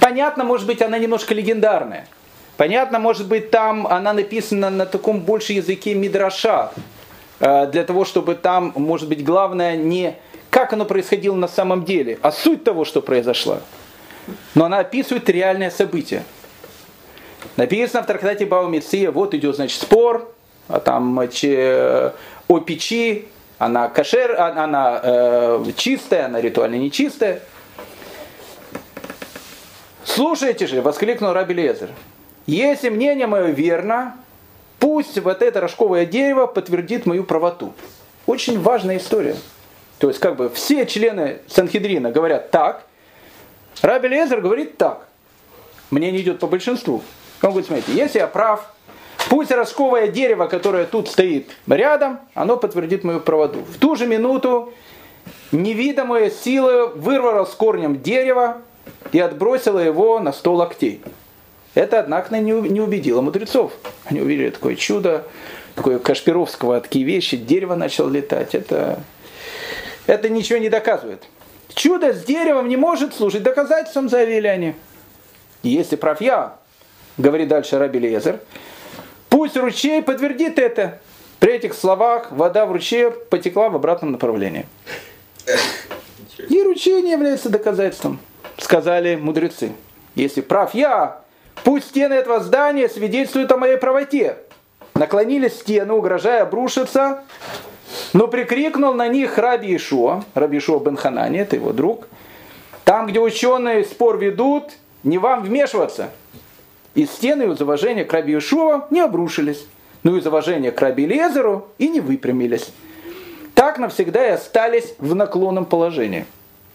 [0.00, 2.06] Понятно, может быть, она немножко легендарная.
[2.58, 6.72] Понятно, может быть, там она написана на таком больше языке мидраша,
[7.40, 10.16] э, для того, чтобы там, может быть, главное не
[10.50, 13.58] как оно происходило на самом деле, а суть того, что произошло
[14.54, 16.24] но она описывает реальное событие.
[17.56, 20.32] Написано в трактате Баумиция, вот идет, значит, спор,
[20.68, 22.12] а там че,
[22.48, 27.40] о печи, она кашер, а, она э, чистая, она ритуально нечистая.
[30.04, 31.90] Слушайте же, воскликнул Раби Лезер.
[32.46, 34.16] Если мнение мое верно,
[34.78, 37.72] пусть вот это рожковое дерево подтвердит мою правоту.
[38.26, 39.36] очень важная история.
[39.98, 42.84] То есть как бы все члены Санхедрина говорят так,
[43.82, 45.06] Раби Лезер говорит так.
[45.90, 47.02] Мне не идет по большинству.
[47.42, 48.66] Он говорит, смотрите, если я прав,
[49.28, 53.60] пусть росковое дерево, которое тут стоит рядом, оно подтвердит мою правоту.
[53.60, 54.72] В ту же минуту
[55.52, 58.58] невидимая сила вырвала с корнем дерево
[59.12, 61.02] и отбросила его на сто локтей.
[61.74, 63.72] Это, однако, не убедило мудрецов.
[64.04, 65.24] Они увидели такое чудо,
[65.74, 68.54] такое Кашпировского, такие вещи, дерево начало летать.
[68.54, 69.00] Это,
[70.06, 71.24] это ничего не доказывает.
[71.74, 74.74] Чудо с деревом не может служить доказательством, заявили они.
[75.62, 76.56] Если прав я,
[77.18, 78.40] говорит дальше Раби Лезер,
[79.28, 81.00] пусть ручей подтвердит это.
[81.40, 84.66] При этих словах вода в ручье потекла в обратном направлении.
[86.48, 88.18] И ручей не является доказательством,
[88.56, 89.72] сказали мудрецы.
[90.14, 91.20] Если прав я,
[91.64, 94.36] пусть стены этого здания свидетельствуют о моей правоте.
[94.94, 97.24] Наклонились стены, угрожая обрушиться,
[98.14, 102.06] но прикрикнул на них Раби Ишуа, Раби Ишуа бен Ханани, это его друг.
[102.84, 104.70] Там, где ученые спор ведут,
[105.02, 106.10] не вам вмешиваться.
[106.94, 109.66] И стены из уважения к Раби Ишуа не обрушились,
[110.04, 112.72] но из уважения к Раби Лезеру и не выпрямились.
[113.54, 116.24] Так навсегда и остались в наклонном положении.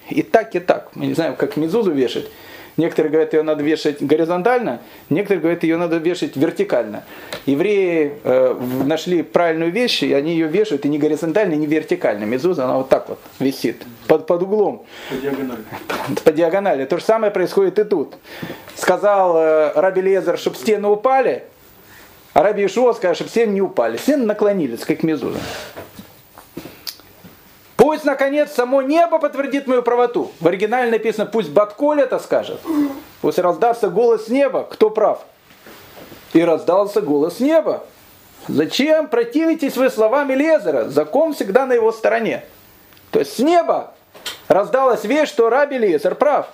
[0.09, 0.89] И так, и так.
[0.93, 2.29] Мы не знаем, как мезузу вешать.
[2.79, 7.03] Некоторые говорят, ее надо вешать горизонтально, некоторые говорят, ее надо вешать вертикально.
[7.45, 12.23] Евреи э, нашли правильную вещь, и они ее вешают и не горизонтально, и не вертикально.
[12.23, 14.85] Мезуза, она вот так вот висит, под, под углом.
[15.09, 15.59] По диагонали.
[16.23, 16.85] По диагонали.
[16.85, 18.15] То же самое происходит и тут.
[18.77, 21.43] Сказал э, Раби Лезер, чтобы стены упали,
[22.33, 23.97] а Раби Ишуа сказал, чтобы стены не упали.
[23.97, 25.39] Стены наклонились, как мезуза.
[27.79, 30.33] Пусть, наконец, само небо подтвердит мою правоту.
[30.41, 32.59] В оригинале написано, пусть Батколь это скажет.
[33.21, 35.21] Пусть раздастся голос неба, кто прав.
[36.33, 37.85] И раздался голос неба.
[38.49, 40.89] Зачем противитесь вы словами Лезера?
[40.89, 42.43] Закон всегда на его стороне.
[43.11, 43.93] То есть с неба
[44.49, 46.47] раздалась вещь, что Раби Лезер прав.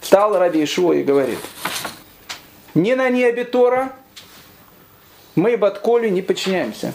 [0.00, 1.38] Встал Раби Ишуа и говорит,
[2.74, 3.92] не на небе Тора,
[5.36, 6.92] мы Батколю не подчиняемся.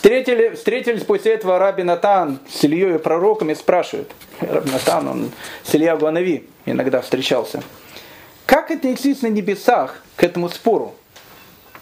[0.00, 4.10] Встретили, встретились после этого Раби Натан с Ильей и пророками, спрашивают.
[4.40, 5.30] Раби Натан, он
[5.62, 7.62] с Илья Гуанави иногда встречался.
[8.46, 10.94] Как отнестись на небесах к этому спору?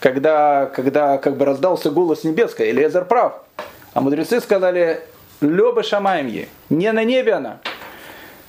[0.00, 3.35] Когда, когда как бы раздался голос небеской, Элиезер прав.
[3.94, 5.00] А мудрецы сказали,
[5.40, 7.61] Леба Шамаемье, не на небе она.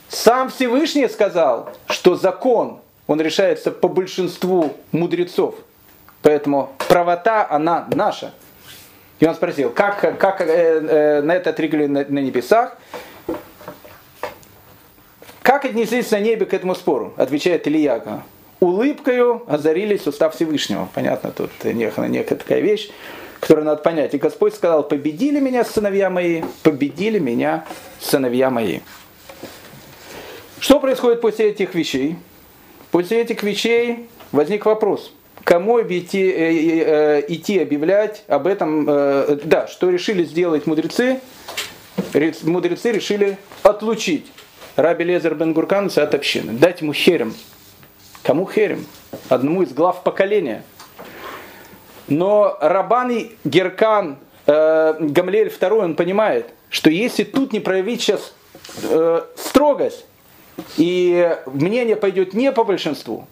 [0.07, 5.53] Сам Всевышний сказал, что закон, он решается по большинству мудрецов.
[6.23, 8.33] Поэтому правота, она наша.
[9.19, 12.77] И он спросил, как, как э, э, на это отреагировали на, на небесах?
[15.41, 17.13] Как отнеслись на небе к этому спору?
[17.17, 18.23] Отвечает Ильяга.
[18.61, 20.87] Улыбкою озарились устав Всевышнего.
[20.93, 22.91] Понятно, тут некая, некая такая вещь,
[23.41, 24.13] которую надо понять.
[24.13, 27.65] И Господь сказал, победили меня сыновья мои, победили меня
[27.99, 28.79] сыновья мои.
[30.59, 32.17] Что происходит после этих вещей?
[32.91, 35.13] После этих вещей возник вопрос–
[35.49, 41.21] кому идти, э, э, идти объявлять об этом, э, да, что решили сделать мудрецы,
[42.43, 44.27] мудрецы решили отлучить
[44.75, 47.33] Раби Лезер бен Гурканца от общины, дать ему херем.
[48.21, 48.85] Кому херем?
[49.27, 50.61] Одному из глав поколения.
[52.07, 58.35] Но Рабан Геркан э, Гамлель II, он понимает, что если тут не проявить сейчас
[58.83, 60.05] э, строгость,
[60.77, 63.25] и мнение пойдет не по большинству,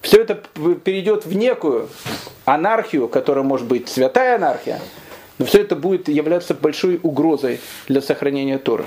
[0.00, 1.88] все это перейдет в некую
[2.44, 4.80] анархию, которая может быть святая анархия,
[5.38, 8.84] но все это будет являться большой угрозой для сохранения Торы.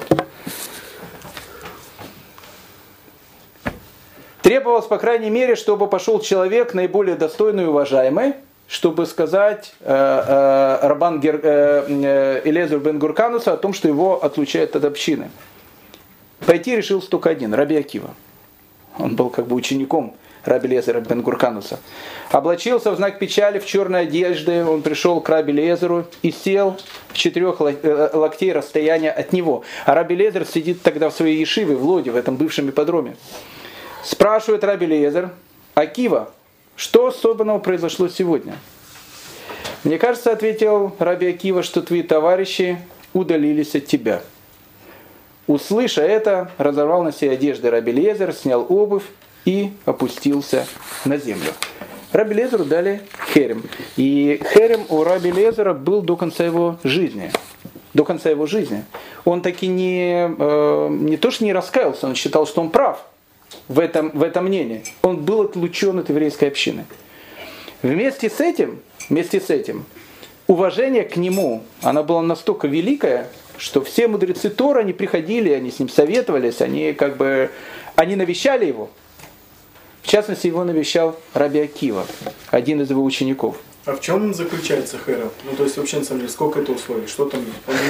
[4.41, 8.34] Требовалось, по крайней мере, чтобы пошел человек наиболее достойный и уважаемый,
[8.67, 14.24] чтобы сказать э, э, Рабан Гер, э, э, Элезер бен Гуркануса о том, что его
[14.24, 15.30] отлучают от общины.
[16.45, 18.15] Пойти решил только один, Раби Акива.
[18.97, 21.80] Он был как бы учеником Раби Лезера бен Гуркануса.
[22.32, 26.77] Облачился в знак печали в черной одежды, он пришел к Раби Лезеру и сел
[27.10, 29.63] в четырех э, локтей расстояния от него.
[29.86, 33.15] А Раби Лезер сидит тогда в своей ешиве в Лоде, в этом бывшем ипподроме.
[34.04, 35.30] Спрашивает Раби Лезер,
[35.75, 36.32] Акива,
[36.75, 38.55] что особенного произошло сегодня?
[39.84, 42.80] Мне кажется, ответил Раби Акива, что твои товарищи
[43.13, 44.22] удалились от тебя.
[45.47, 49.03] Услыша это, разорвал на себе одежды Раби Лезер, снял обувь
[49.45, 50.67] и опустился
[51.05, 51.51] на землю.
[52.11, 53.01] Раби Лезеру дали
[53.33, 53.63] херем.
[53.95, 57.31] И херем у Раби Лезера был до конца его жизни.
[57.93, 58.83] До конца его жизни.
[59.25, 63.05] Он таки не, э, не то что не раскаялся, он считал, что он прав
[63.67, 64.83] в этом, в этом мнении.
[65.01, 66.85] Он был отлучен от еврейской общины.
[67.81, 68.79] Вместе с этим,
[69.09, 69.85] вместе с этим
[70.47, 73.27] уважение к нему, оно было настолько великое,
[73.57, 77.51] что все мудрецы Тора, они приходили, они с ним советовались, они как бы,
[77.95, 78.89] они навещали его.
[80.02, 82.06] В частности, его навещал Раби Акива,
[82.49, 83.58] один из его учеников.
[83.86, 85.32] А в чем заключается херем?
[85.43, 87.08] Ну, то есть, вообще, на самом деле, сколько это условий?
[87.08, 87.43] Что там?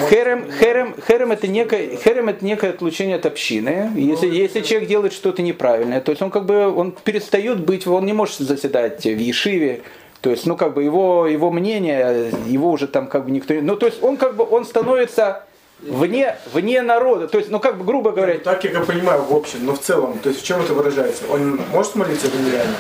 [0.09, 3.91] Херем, херем, херем, это некое, херем это некое отлучение от общины.
[3.95, 7.85] Если, ну, если человек делает что-то неправильное, то есть он как бы он перестает быть,
[7.87, 9.81] он не может заседать в Ешиве,
[10.21, 13.53] то есть, ну, как бы его, его мнение, его уже там как бы никто...
[13.55, 15.43] Ну, то есть он как бы, он становится
[15.81, 17.27] вне, вне народа.
[17.27, 18.35] То есть, ну как бы грубо говоря.
[18.35, 21.23] Ну, так я понимаю в общем, но в целом, то есть в чем это выражается?
[21.29, 22.75] Он может молиться в нереально?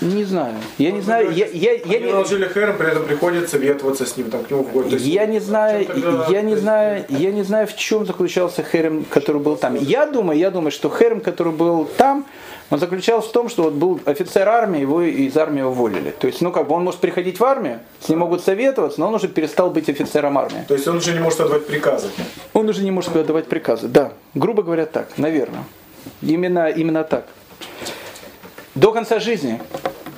[0.00, 0.54] Не знаю.
[0.78, 1.30] Я не знаю.
[1.32, 4.62] Я, я, я не наложили хэром, при этом приходит советоваться с ним, там к нему
[4.62, 4.86] в год.
[4.92, 5.86] Я не знаю,
[6.28, 9.74] я не знаю, я не знаю, в чем заключался хэрем, который был там.
[9.74, 12.26] Я думаю, я думаю, что хэрем, который был там,
[12.70, 16.10] он заключался в том, что вот был офицер армии, его из армии уволили.
[16.10, 19.08] То есть, ну как бы он может приходить в армию, с ним могут советоваться, но
[19.08, 20.64] он уже перестал быть офицером армии.
[20.68, 22.08] То есть он уже не может отдавать приказы?
[22.52, 24.12] Он уже не может отдавать приказы, да.
[24.34, 25.64] Грубо говоря, так, наверное.
[26.22, 27.26] Именно, именно так.
[28.78, 29.60] До конца жизни.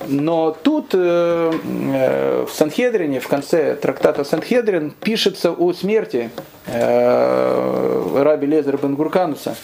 [0.07, 6.29] Но тут э, э, в Санхедрине, в конце трактата Санхедрин, пишется о смерти
[6.67, 9.55] э, раби Лезера Бенгуркануса.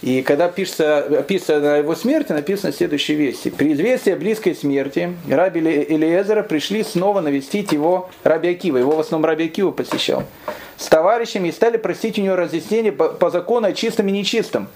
[0.00, 3.50] И когда пишется, описано его смерти, написано следующие вести.
[3.50, 8.78] При известии о близкой смерти раби Элиезера пришли снова навестить его раби Акива.
[8.78, 10.24] Его в основном раби Акива посещал.
[10.78, 14.68] С товарищами и стали просить у него разъяснения по, по закону о чистом и нечистом.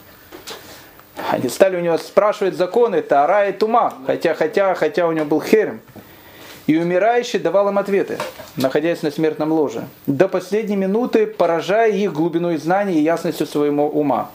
[1.30, 5.40] Они стали у него спрашивать законы Таара и Тума, хотя, хотя, хотя у него был
[5.40, 5.80] херем.
[6.66, 8.18] И умирающий давал им ответы,
[8.56, 14.30] находясь на смертном ложе, до последней минуты поражая их глубиной знаний и ясностью своего ума.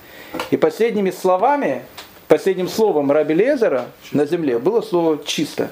[0.49, 1.83] И последними словами,
[2.27, 5.71] последним словом Раби Лезера на земле было слово «чисто».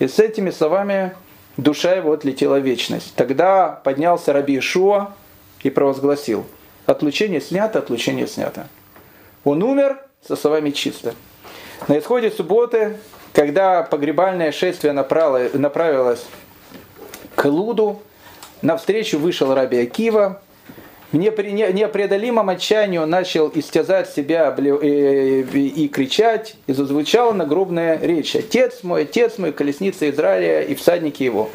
[0.00, 1.12] И с этими словами
[1.56, 3.14] душа его отлетела в вечность.
[3.14, 5.12] Тогда поднялся Раби Ишуа
[5.62, 6.44] и провозгласил
[6.86, 8.66] «Отлучение снято, отлучение снято».
[9.44, 11.14] Он умер со словами «чисто».
[11.86, 12.96] На исходе субботы,
[13.32, 16.24] когда погребальное шествие направилось
[17.34, 18.02] к Луду,
[18.62, 20.42] навстречу вышел Раби Акива,
[21.10, 28.36] в непреодолимом отчаянии он начал истязать себя и кричать, и зазвучала нагробная речь.
[28.36, 31.48] «Отец мой, отец мой, колесница Израиля и всадники его!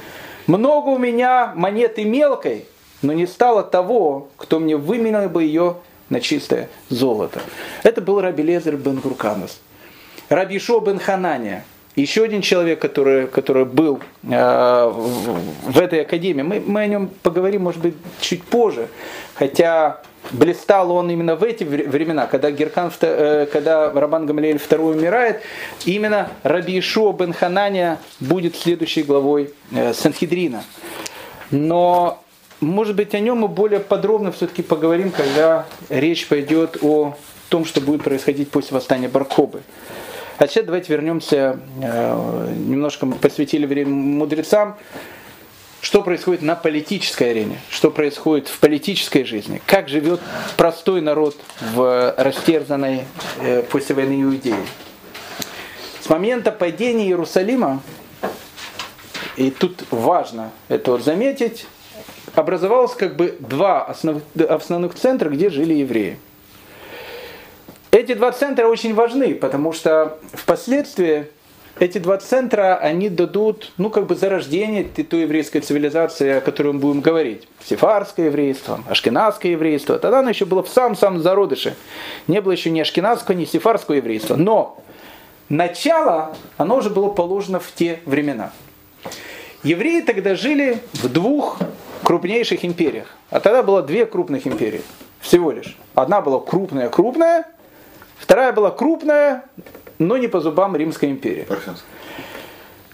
[0.47, 2.65] Много у меня монеты мелкой,
[3.03, 5.75] но не стало того, кто мне выменял бы ее
[6.13, 7.41] на чистое золото».
[7.83, 9.59] Это был Раби Лезер бен Гурканус.
[10.29, 16.59] Раби Шо бен Ханания– еще один человек, который, который был э, в, этой академии, мы,
[16.59, 18.87] мы о нем поговорим, может быть, чуть позже,
[19.35, 20.01] хотя
[20.31, 25.41] блистал он именно в эти времена, когда, Геркан, э, когда Рабан Гамалиэль II умирает,
[25.85, 30.63] именно Раби Ишуа бен Ханания будет следующей главой э, Санхедрина.
[31.51, 32.22] Но,
[32.63, 37.15] может быть, о нем мы более подробно все-таки поговорим, когда речь пойдет о
[37.49, 39.61] том, что будет происходить после восстания Баркобы.
[40.39, 44.77] А сейчас давайте вернемся, э, немножко посвятили время мудрецам,
[45.81, 50.21] что происходит на политической арене, что происходит в политической жизни, как живет
[50.57, 51.35] простой народ
[51.73, 53.03] в растерзанной
[53.39, 54.55] э, после войны Иудеи.
[56.01, 57.81] С момента падения Иерусалима,
[59.35, 61.67] и тут важно это вот заметить,
[62.35, 66.17] образовалось как бы два основных, основных центра, где жили евреи–
[67.93, 71.27] эти два центра очень важны, потому что впоследствии
[71.77, 76.79] эти два центра, они дадут, ну, как бы зарождение той еврейской цивилизации, о которой мы
[76.79, 77.47] будем говорить.
[77.63, 79.99] Сефарское еврейство, ашкенадское еврейство.
[79.99, 81.75] Тогда оно еще было в самом-самом зародыше.
[82.27, 84.37] Не было еще ни ашкенадского, ни сефарского еврейства.
[84.37, 84.83] Но
[85.49, 88.51] начало, оно уже было положено в те времена.
[89.61, 91.59] Евреи тогда жили в двух
[92.03, 93.07] крупнейших империях.
[93.29, 94.81] А тогда было две крупных империи.
[95.19, 95.77] Всего лишь.
[95.95, 97.45] Одна была крупная-крупная,
[98.23, 99.43] Вторая была крупная,
[99.99, 101.45] но не по зубам Римской империи.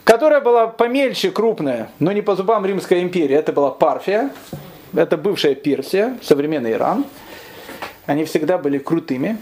[0.04, 3.36] Которая была помельче крупная, но не по зубам Римской империи.
[3.36, 4.32] Это была Парфия,
[4.96, 7.06] это бывшая Персия, современный Иран.
[8.08, 9.38] Они всегда были крутыми.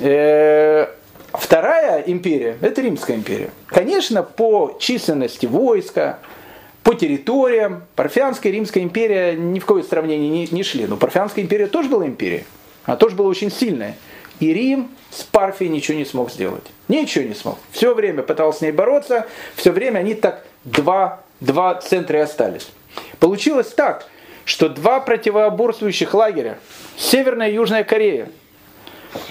[0.00, 0.88] Э,
[1.32, 3.50] вторая империя– это Римская империя.
[3.66, 6.18] Конечно, по численности войска,
[6.82, 10.86] по территориям, Парфянская и Римская империя ни в какое сравнение не, не шли.
[10.86, 12.44] Но Парфянская империя тоже была империей.
[12.84, 13.96] Она тоже была очень сильная.
[14.40, 16.64] И Рим с Парфией ничего не смог сделать.
[16.88, 17.58] Ничего не смог.
[17.70, 22.70] Все время пытался с ней бороться, все время они так два, два центра и остались.
[23.18, 24.06] Получилось так,
[24.44, 26.58] что два противоборствующих лагеря,
[26.96, 28.30] Северная и Южная Корея,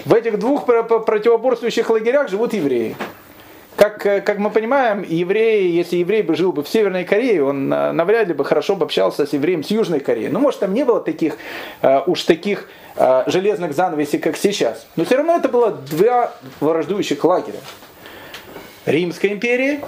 [0.04, 2.96] в этих двух противоборствующих лагерях живут евреи.
[3.80, 7.72] Как, э, как мы понимаем, евреи, если еврей бы жил бы в Северной Корее, он
[7.72, 10.28] э, навряд ли бы хорошо бы общался с евреем с Южной Кореи.
[10.28, 11.38] Ну, может, там не было таких,
[11.80, 12.68] э, уж таких
[13.26, 14.86] железных занавесей, как сейчас.
[14.96, 17.60] Но все равно это было два враждующих лагеря.
[18.84, 19.80] Римской империи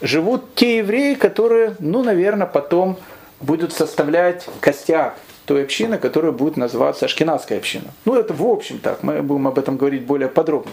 [0.00, 2.98] живут те евреи, которые, ну, наверное, потом
[3.40, 5.16] будут составлять костяк
[5.46, 7.86] той общины, которая будет называться Ашкенадская община.
[8.04, 10.70] Ну, это в общем так, мы будем об этом говорить более подробно.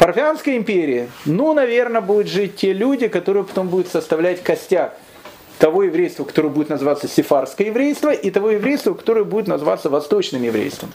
[0.00, 4.96] Парфянской империи, ну, наверное, будут жить те люди, которые потом будут составлять костяк
[5.58, 10.90] того еврейства, которое будет называться сефарское еврейство, и того еврейства, которое будет называться восточным еврейством.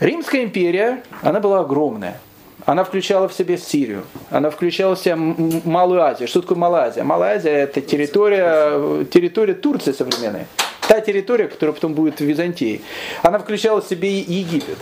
[0.00, 2.18] Римская империя, она была огромная.
[2.64, 6.26] Она включала в себе Сирию, она включала в себя Малую Азию.
[6.26, 7.04] Что такое Малая Азия?
[7.04, 10.46] Малая Азия это территория, территория Турции современной.
[10.88, 12.80] Та территория, которая потом будет в Византии.
[13.22, 14.78] Она включала в себе Египет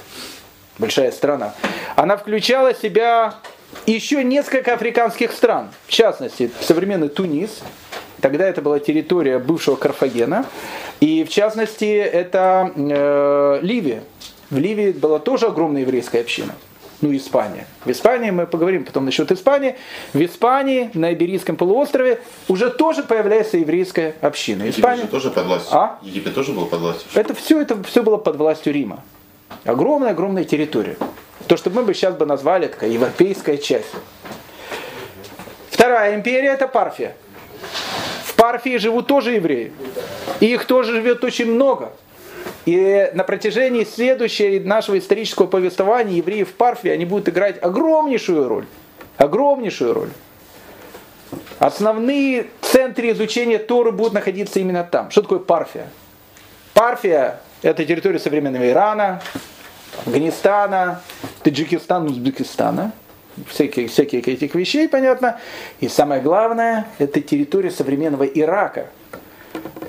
[0.78, 1.54] большая страна,
[1.96, 3.34] она включала в себя
[3.86, 7.62] еще несколько африканских стран, в частности, современный Тунис,
[8.20, 10.46] тогда это была территория бывшего Карфагена,
[11.00, 14.04] и в частности это э, Ливия.
[14.50, 16.54] В Ливии была тоже огромная еврейская община.
[17.00, 17.66] Ну, Испания.
[17.84, 19.76] В Испании мы поговорим потом насчет Испании.
[20.14, 24.70] В Испании, на Иберийском полуострове, уже тоже появляется еврейская община.
[24.70, 25.02] Испания...
[25.02, 25.76] Египет тоже под властью.
[25.76, 25.98] А?
[26.00, 27.06] Египет тоже был под властью.
[27.14, 29.02] Это все, это все было под властью Рима.
[29.64, 30.96] Огромная-огромная территория.
[31.46, 33.90] То, что мы бы сейчас бы назвали такая европейская часть.
[35.70, 37.16] Вторая империя это Парфия.
[38.24, 39.72] В Парфии живут тоже евреи.
[40.40, 41.92] И их тоже живет очень много.
[42.66, 48.66] И на протяжении следующего нашего исторического повествования евреи в Парфии, они будут играть огромнейшую роль.
[49.18, 50.10] Огромнейшую роль.
[51.58, 55.10] Основные центры изучения Торы будут находиться именно там.
[55.10, 55.88] Что такое Парфия?
[56.72, 59.22] Парфия– это территория современного Ирана,
[60.04, 61.00] Афганистана,
[61.42, 62.92] Таджикистана, Узбекистана,
[63.48, 65.40] всякие, всякие этих вещей, понятно.
[65.80, 68.88] И самое главное, это территория современного Ирака.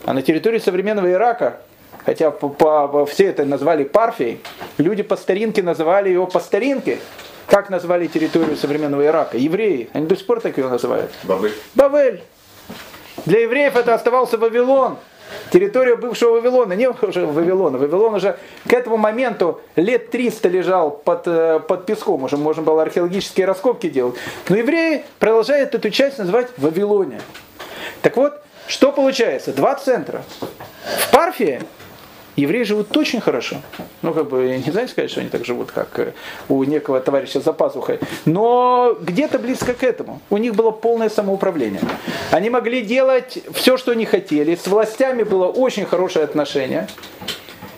[0.05, 1.57] А на территории современного Ирака,
[2.05, 4.39] хотя по, по, все это назвали Парфией,
[4.77, 6.99] люди по старинке называли его по старинке.
[7.47, 9.37] Как назвали территорию современного Ирака?
[9.37, 9.89] Евреи.
[9.91, 11.11] Они до сих пор так ее называют.
[11.23, 11.53] Бавель.
[11.75, 12.23] Бавель.
[13.25, 14.97] Для евреев это оставался Вавилон.
[15.51, 17.77] Территория бывшего Вавилона, не уже Вавилона.
[17.77, 22.81] Вавилон уже к этому моменту лет 300 лежал под, э, под песком, уже можно было
[22.81, 24.15] археологические раскопки делать.
[24.49, 27.21] Но евреи продолжают эту часть называть Вавилония.
[28.01, 29.53] Так вот, что получается?
[29.53, 30.23] Два центра.
[30.99, 31.61] В Парфии
[32.35, 33.57] евреи живут очень хорошо.
[34.01, 36.13] Ну, как бы, не знаю сказать, что они так живут, как э,
[36.49, 37.99] у некого товарища за пазухой.
[38.25, 40.21] Но где-то близко к этому.
[40.29, 41.81] У них было полное самоуправление.
[42.31, 44.55] Они могли делать все, что они хотели.
[44.55, 46.87] С властями было очень хорошее отношение.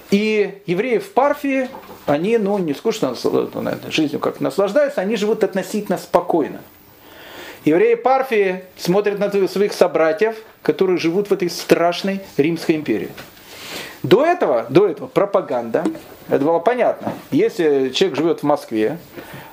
[0.10, 1.70] И евреи в Парфии,
[2.05, 6.62] они, ну, не скучно наверное, жизнью как наслаждаются, они живут относительно спокойно.
[7.66, 13.10] Евреи Парфии смотрят на своих собратьев, которые живут в этой страшной Римской империи.
[14.03, 15.84] До этого, до этого пропаганда,
[16.30, 17.13] это было понятно.
[17.32, 18.97] Если человек живет в Москве,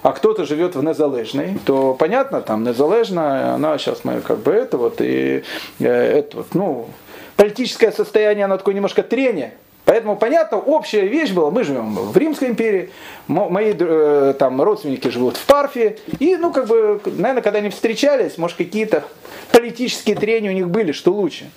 [0.02, 4.76] а кто-то живет в Незалежной, то понятно, там Незалежная, она сейчас мы как бы это
[4.76, 5.44] вот, и
[5.78, 6.88] э, это вот, ну,
[7.36, 9.54] политическое состояние, оно такое немножко трение.
[9.84, 12.90] Поэтому, понятно, общая вещь была, мы живем в Римской империи,
[13.28, 18.38] мои э, там родственники живут в Парфии, и, ну, как бы, наверное, когда они встречались,
[18.38, 19.04] может, какие-то
[19.52, 21.50] политические трения у них были, что лучше.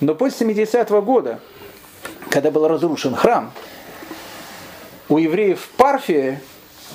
[0.00, 1.40] Но после 70-го года,
[2.30, 3.52] когда был разрушен храм,
[5.08, 6.38] у евреев в Парфии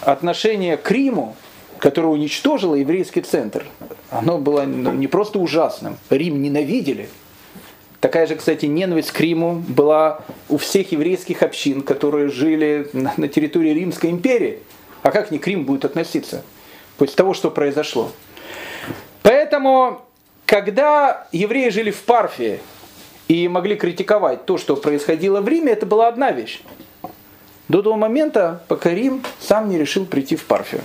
[0.01, 1.35] отношение к Риму,
[1.77, 3.65] которое уничтожило еврейский центр,
[4.09, 5.97] оно было ну, не просто ужасным.
[6.09, 7.09] Рим ненавидели.
[7.99, 13.71] Такая же, кстати, ненависть к Риму была у всех еврейских общин, которые жили на территории
[13.71, 14.59] Римской империи.
[15.03, 16.43] А как не к Риму будет относиться
[16.97, 18.11] после того, что произошло?
[19.21, 20.01] Поэтому,
[20.45, 22.59] когда евреи жили в Парфии,
[23.27, 26.61] и могли критиковать то, что происходило в Риме, это была одна вещь.
[27.67, 30.81] До того момента, пока Рим сам не решил прийти в Парфию.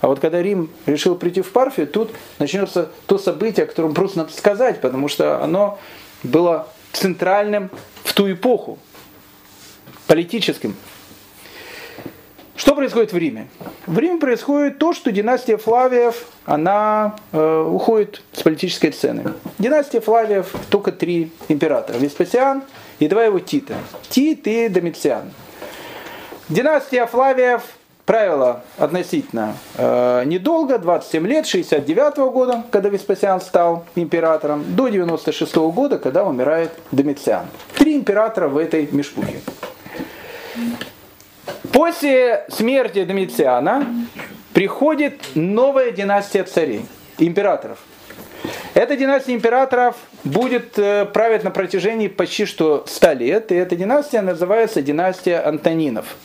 [0.00, 4.18] А вот когда Рим решил прийти в Парфию, тут начнется то событие, о котором просто
[4.18, 5.78] надо сказать, потому что оно
[6.22, 7.70] было центральным
[8.04, 8.78] в ту эпоху,
[10.06, 10.76] политическим.
[12.56, 13.48] Что происходит в Риме?
[13.86, 19.34] В Риме происходит то, что династия Флавиев, она э, уходит с политической сцены.
[19.58, 21.96] Династия Флавиев только три императора.
[21.98, 22.62] Веспасиан
[23.00, 23.74] и два его Тита.
[24.08, 25.32] Тит и Домициан.
[26.48, 27.62] Династия Флавиев
[28.06, 35.56] правила относительно э, недолго, 27 лет, 69 -го года, когда Веспасиан стал императором, до 96
[35.56, 37.46] -го года, когда умирает Домициан.
[37.76, 39.40] Три императора в этой мешпухе.
[41.72, 43.86] После смерти Домициана
[44.52, 46.86] приходит новая династия царей,
[47.18, 47.78] императоров.
[48.74, 54.20] Эта династия императоров будет э, править на протяжении почти что 100 лет, и эта династия
[54.20, 56.16] называется династия Антонинов.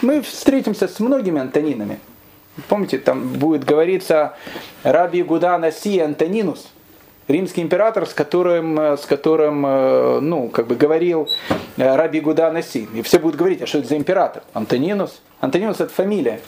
[0.00, 2.00] Мы встретимся с многими Антонинами.
[2.68, 4.34] Помните, там будет говориться
[4.82, 6.68] Раби Гуда Наси Антонинус,
[7.28, 11.28] римский император, с которым, э, с которым э, ну, как бы говорил
[11.76, 12.88] Раби Гуда Наси.
[12.94, 14.42] И все будут говорить, а что это за император?
[14.52, 15.20] Антонинус?
[15.40, 16.40] Антонинус это фамилия.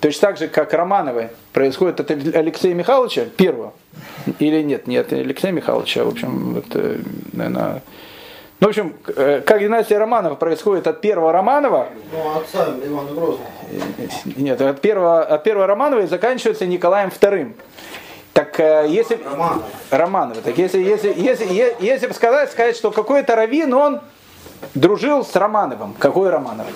[0.00, 3.72] Точно так же, как Романовы происходит от Алексея Михайловича, первого,
[4.40, 6.98] или нет, нет, Алексея Михайловича, в общем, это,
[7.32, 7.82] наверное,
[8.62, 11.88] ну, в общем, э, как династия Романова происходит от первого Романова.
[12.12, 13.48] Ну, отца Ивана Грозного.
[14.36, 17.54] Нет, от первого, от первого Романова и заканчивается Николаем II.
[18.32, 19.62] Так э, если Романов.
[19.90, 24.00] Романова, так если если если если, если бы сказать, сказать, что какой-то раввин он
[24.74, 26.66] дружил с Романовым, какой Романов?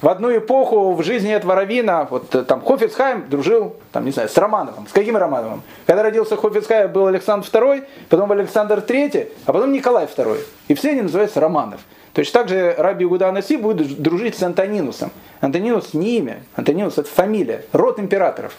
[0.00, 4.28] в одну эпоху в жизни этого равина, вот э, там Хофицхайм дружил, там, не знаю,
[4.28, 4.86] с Романовым.
[4.86, 5.62] С каким Романовым?
[5.86, 10.38] Когда родился Хофицхайм, был Александр II, потом Александр III, а потом Николай II.
[10.68, 11.80] И все они называются Романов.
[12.12, 15.10] Точно так же Раби Гуда Анаси будет дружить с Антонинусом.
[15.40, 18.54] Антонинус не имя, Антонинус это фамилия, род императоров.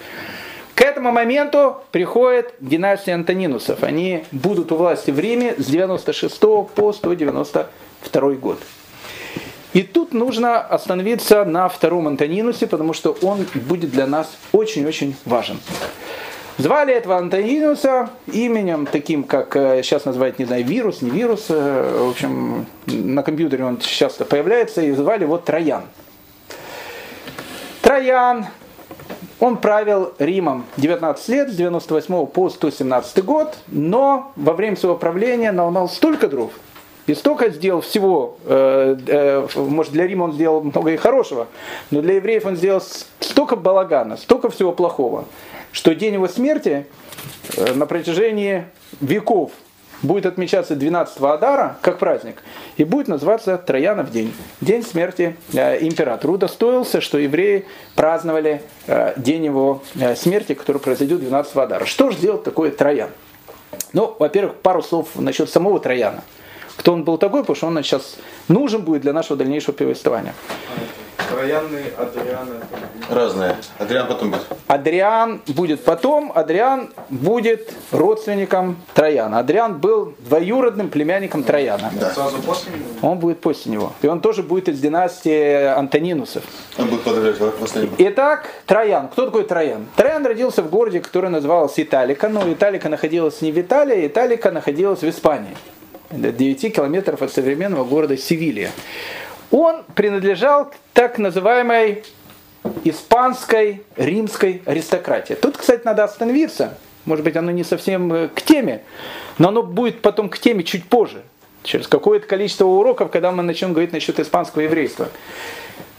[0.79, 3.83] К этому моменту приходит династия Антонинусов.
[3.83, 6.39] Они будут у власти в Риме с 96
[6.73, 8.59] по 192 год.
[9.73, 15.59] И тут нужно остановиться на втором Антонинусе, потому что он будет для нас очень-очень важен.
[16.57, 22.03] Звали этого Антонинуса именем таким, как сейчас э, называют, не знаю, вирус, не вирус, э,
[22.05, 25.83] в общем, на компьютере он часто появляется, и звали его Троян.
[27.81, 28.45] Троян,
[29.39, 35.51] он правил Римом 19 лет, с 98 по 117 год, но во время своего правления
[35.51, 36.51] наломал столько дров,
[37.07, 41.47] и столько сделал всего, э, э, может для Рима он сделал много и хорошего,
[41.89, 42.81] но для евреев он сделал
[43.19, 45.25] столько балагана, столько всего плохого,
[45.71, 46.85] что день его смерти
[47.55, 48.65] э, на протяжении
[49.01, 49.51] веков
[50.01, 52.43] будет отмечаться 12 Адара, как праздник,
[52.77, 56.31] и будет называться Троянов день, день смерти э, императора.
[56.31, 61.85] Удостоился, что евреи праздновали э, день его э, смерти, который произойдет 12 Адара.
[61.85, 63.09] Что же сделать такое Троян?
[63.93, 66.23] Ну, во-первых, пару слов насчет самого Трояна–
[66.79, 68.15] кто он был такой, потому что он сейчас
[68.47, 70.33] нужен будет для нашего дальнейшего повествования.
[71.29, 72.47] Троянный, Адриан.
[73.09, 73.55] Разные.
[73.77, 74.41] Адриан потом будет.
[74.67, 76.31] Адриан будет потом.
[76.33, 79.39] Адриан будет родственником Трояна.
[79.39, 81.91] Адриан был двоюродным племянником Трояна.
[81.99, 82.11] Да.
[82.11, 82.85] Сразу после него?
[83.01, 83.93] Он будет после него.
[84.01, 86.43] И он тоже будет из династии Антонинусов.
[86.77, 87.37] Он будет подражать
[87.97, 89.07] Итак, Троян.
[89.09, 89.85] Кто такой Троян?
[89.95, 92.27] Троян родился в городе, который назывался Италика.
[92.27, 95.55] Но Италика находилась не в Италии, Италика находилась в Испании.
[96.11, 98.71] 9 километров от современного города Севилья.
[99.51, 102.03] Он принадлежал к так называемой
[102.83, 105.33] испанской римской аристократии.
[105.33, 106.77] Тут, кстати, надо остановиться.
[107.05, 108.83] Может быть, оно не совсем э, к теме,
[109.37, 111.23] но оно будет потом к теме чуть позже,
[111.63, 115.09] через какое-то количество уроков, когда мы начнем говорить насчет испанского еврейства.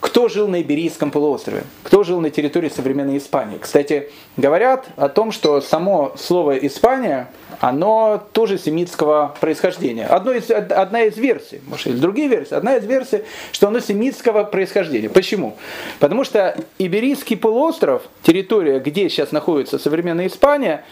[0.00, 1.64] Кто жил на Иберийском полуострове?
[1.82, 3.58] Кто жил на территории современной Испании?
[3.58, 7.28] Кстати, говорят о том, что само слово «Испания»
[7.60, 10.06] оно тоже семитского происхождения.
[10.06, 14.44] Одно из, одна из версий, может, или другие версии, одна из версий, что оно семитского
[14.44, 15.10] происхождения.
[15.10, 15.58] Почему?
[15.98, 20.84] Потому что Иберийский полуостров, территория, где сейчас находится современная Испания,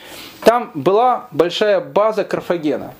[0.45, 2.93] там была большая база Карфагена.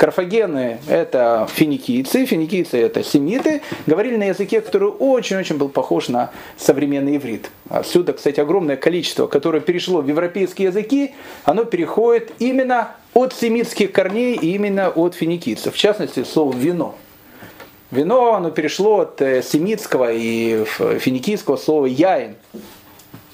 [0.00, 7.18] Карфагены– это финикийцы, финикийцы– это семиты, говорили на языке, который очень-очень был похож на современный
[7.18, 7.50] иврит.
[7.68, 11.12] Отсюда, кстати, огромное количество, которое перешло в европейские языки,
[11.44, 15.74] оно переходит именно от семитских корней и именно от финикийцев.
[15.74, 16.94] В частности, слово «вино».
[17.90, 20.64] Вино, оно перешло от э, семитского и
[20.98, 22.36] финикийского слова «яин».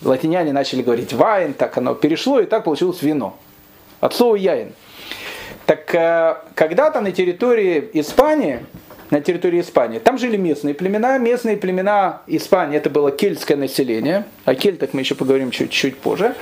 [0.03, 3.37] Латиняне начали говорить «вайн», так оно перешло, и так получилось «вино».
[4.01, 4.73] От слова «яин».
[5.67, 8.65] Так э, когда-то на территории Испании,
[9.11, 11.19] на территории Испании, там жили местные племена.
[11.19, 14.25] Местные племена Испании это было кельтское население.
[14.45, 16.37] О кельтах мы еще поговорим чуть-чуть позже.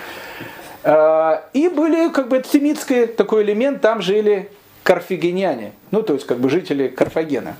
[0.82, 4.50] Э, и были как бы семитский такой элемент, там жили
[4.82, 7.56] карфагеняне, ну то есть как бы жители Карфагена.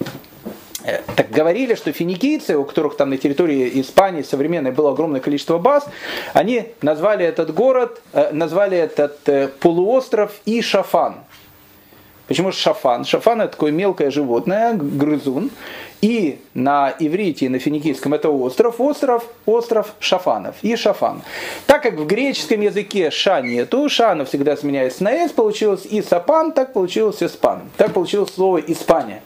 [0.85, 5.57] Э, так говорили, что финикийцы, у которых там на территории Испании современной было огромное количество
[5.57, 5.89] баз,
[6.35, 8.03] они назвали этот город,
[8.33, 11.25] назвали этот полуостров Ишафан.
[12.27, 13.05] Почему шафан?
[13.05, 15.51] Шафан это такое мелкое животное, грызун.
[16.01, 21.22] И на иврите, и на финикийском это остров, остров, остров Шафанов и Шафан.
[21.66, 26.53] Так как в греческом языке ша нету, ша всегда сменяется на с, получилось и сапан,
[26.53, 27.62] так получилось испан.
[27.79, 29.22] Так получилось слово Испания.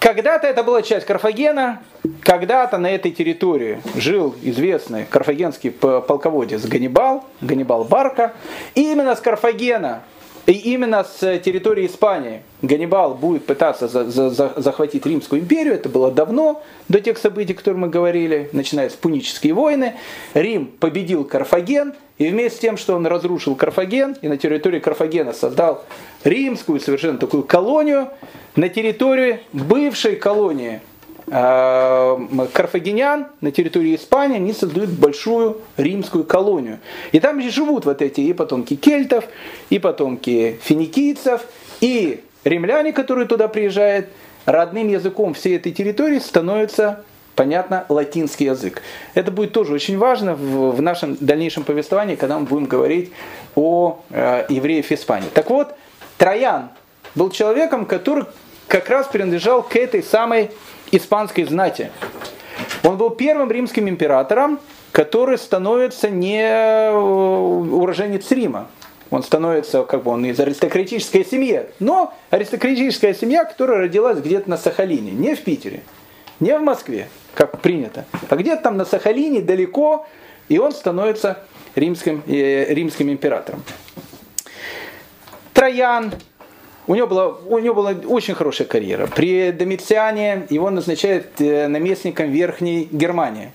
[0.00, 1.82] Когда-то это была часть Карфагена,
[2.22, 8.32] когда-то на этой территории жил известный карфагенский полководец Ганнибал, Ганнибал Барка.
[8.74, 10.02] И именно с Карфагена
[10.48, 15.74] и именно с территории Испании Ганнибал будет пытаться за, за, за, захватить Римскую империю.
[15.74, 19.96] Это было давно, до тех событий, о которых мы говорили, начиная с Пунические войны.
[20.32, 25.34] Рим победил Карфаген, и вместе с тем, что он разрушил Карфаген, и на территории Карфагена
[25.34, 25.84] создал
[26.24, 28.08] римскую совершенно такую колонию,
[28.56, 30.80] на территории бывшей колонии
[31.30, 36.78] карфагенян на территории Испании, они создают большую римскую колонию.
[37.12, 39.24] И там же живут вот эти и потомки кельтов,
[39.70, 41.42] и потомки финикийцев,
[41.80, 44.08] и римляне, которые туда приезжают,
[44.46, 47.04] родным языком всей этой территории становится
[47.38, 48.82] понятно, латинский язык.
[49.14, 53.12] Это будет тоже очень важно в, в нашем дальнейшем повествовании, когда мы будем говорить
[53.54, 55.28] о э, евреях Испании.
[55.32, 55.76] Так вот,
[56.16, 56.70] Троян
[57.14, 58.24] был человеком, который
[58.66, 60.50] как раз принадлежал к этой самой
[60.92, 61.90] испанской знати.
[62.84, 64.60] Он был первым римским императором,
[64.92, 68.68] который становится не э, уроженец Рима.
[69.10, 74.58] Он становится, как бы он из аристократической семьи, но аристократическая семья, которая родилась где-то на
[74.58, 75.82] Сахалине, не в Питере,
[76.40, 80.06] не в Москве, как принято, а где-то там на Сахалине, далеко,
[80.48, 81.38] и он становится
[81.74, 83.62] римским, э, римским императором.
[85.54, 86.12] Троян,
[86.88, 89.06] у него, была, у него была очень хорошая карьера.
[89.06, 93.52] При Домициане его назначают э, наместником Верхней Германии.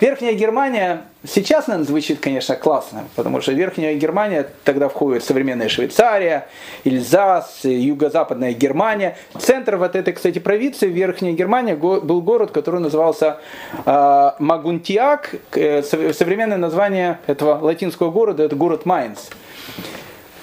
[0.00, 6.48] Верхняя Германия сейчас, наверное, звучит, конечно, классно, потому что Верхняя Германия тогда входит современная Швейцария,
[6.82, 9.16] Ильзас, Юго-Западная Германия.
[9.38, 13.38] Центр вот этой, кстати, провинции, Верхняя Германия, был город, который назывался
[13.86, 15.34] э, Магунтиак.
[15.52, 19.18] Э, современное название этого латинского города– это город Майнц.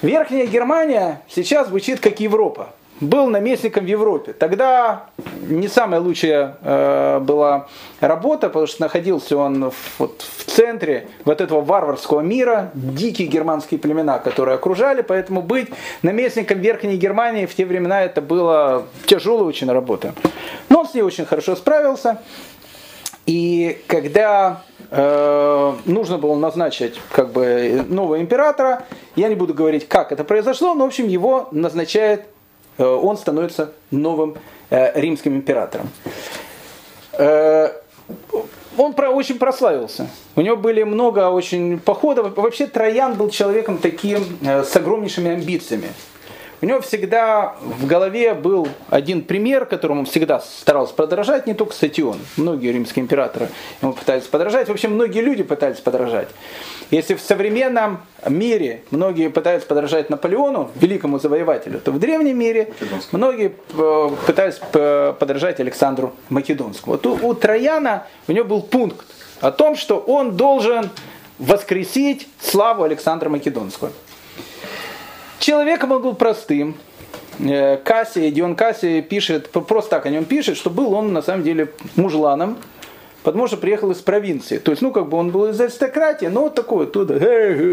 [0.02, 2.70] Верхняя Германия сейчас звучит как Европа.
[3.00, 4.32] Был наместником в Европе.
[4.32, 5.06] Тогда
[5.42, 7.68] не самая лучшая э, была
[8.00, 13.80] работа, потому что находился он в, вот, в центре вот этого варварского мира, дикие германские
[13.80, 15.68] племена, которые окружали, поэтому быть
[16.02, 20.14] наместником Верхней Германии в те времена это была тяжелая очень работа.
[20.68, 22.20] Но он с ней очень хорошо справился.
[23.26, 24.62] И когда
[24.92, 28.84] э, нужно было назначить как бы нового императора,
[29.16, 32.26] я не буду говорить, как это произошло, но в общем его назначает,
[32.78, 34.36] э, он становится новым
[34.70, 35.88] э, римским императором.
[38.78, 40.08] Он про, очень прославился.
[40.34, 42.34] У него были много очень походов.
[42.36, 45.88] Вообще Троян был человеком таким с огромнейшими амбициями.
[46.62, 51.74] У него всегда в голове был один пример, которому он всегда старался подражать, не только
[51.74, 52.20] Сатион.
[52.36, 53.48] Многие римские императоры
[53.82, 54.68] ему пытались подражать.
[54.68, 56.28] В общем, многие люди пытались подражать.
[56.92, 62.72] Если в современном мире многие пытаются подражать Наполеону, великому завоевателю, то в древнем мире
[63.10, 64.60] многие э, пытались
[65.18, 66.92] подражать Александру Македонскому.
[66.92, 69.04] Вот у, у Трояна у него был пункт
[69.40, 70.90] о том, что он должен
[71.40, 73.90] воскресить славу Александра Македонского.
[75.42, 76.76] Человеком он был простым.
[77.40, 81.42] Э, Кассия, Дион Кассия пишет, просто так о нем пишет, что был он на самом
[81.42, 82.58] деле мужланом,
[83.24, 84.58] потому что приехал из провинции.
[84.58, 87.18] То есть, ну, как бы он был из аристократии, но такой оттуда,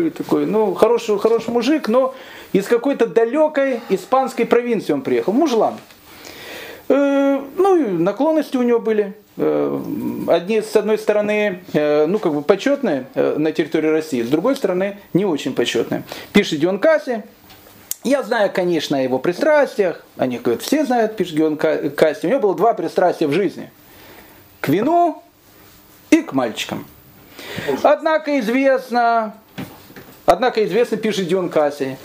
[0.09, 2.15] такой, ну, хороший, хороший мужик, но
[2.53, 5.76] из какой-то далекой испанской провинции он приехал, мужлан.
[6.88, 9.13] Э, ну, наклонности у него были.
[9.38, 9.80] Э,
[10.28, 15.26] одни, с одной стороны, ну, как бы почетные на территории России, с другой стороны, не
[15.26, 16.01] очень почетные.
[16.34, 17.22] Пишет Дион Касси,
[18.03, 20.03] я знаю, конечно, о его пристрастиях.
[20.17, 22.25] Они говорят, все знают, пишет Геон Касти.
[22.25, 23.71] У него было два пристрастия в жизни.
[24.61, 25.23] К вину
[26.09, 26.85] и к мальчикам.
[27.83, 29.35] Однако известно,
[30.25, 31.97] однако известно, пишет Дион Касси,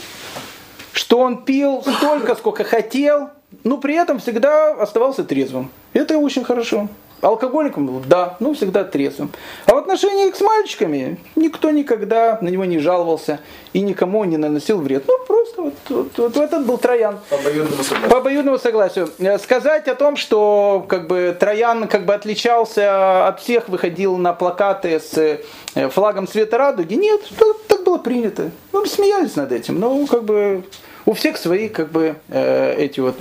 [0.93, 3.31] что он пил столько, сколько хотел,
[3.63, 5.71] но при этом всегда оставался трезвым.
[5.93, 6.89] Это очень хорошо.
[7.25, 9.31] Алкоголиком да, ну всегда трезвым.
[9.65, 13.41] А в отношении с мальчиками никто никогда на него не жаловался
[13.73, 15.05] и никому не наносил вред.
[15.09, 17.19] Ну просто вот, вот, вот этот был Троян.
[17.31, 18.11] По обоюдному согласию.
[18.11, 19.11] По обоюдному согласию.
[19.19, 24.35] Э, сказать о том, что как бы Троян как бы отличался от всех, выходил на
[24.35, 27.23] плакаты с э, флагом цвета радуги, нет,
[27.69, 28.51] так было принято.
[28.73, 30.63] Мы смеялись над этим, но как бы
[31.07, 33.17] у всех свои как бы э, эти вот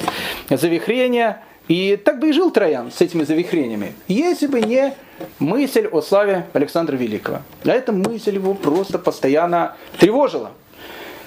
[0.50, 1.42] завихрения.
[1.68, 4.94] И так бы и жил Троян с этими завихрениями, если бы не
[5.40, 7.40] мысль о славе Александра Великого.
[7.64, 10.52] А эта мысль его просто постоянно тревожила.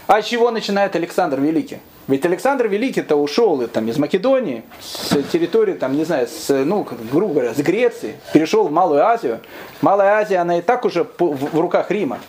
[0.07, 1.79] А с чего начинает Александр Великий?
[2.07, 7.35] Ведь Александр Великий-то ушел там, из Македонии, с территории, там, не знаю, с, ну, грубо
[7.35, 9.41] говоря, с Греции, перешел в Малую Азию.
[9.81, 12.21] Малая Азия, она и так уже в руках Рима.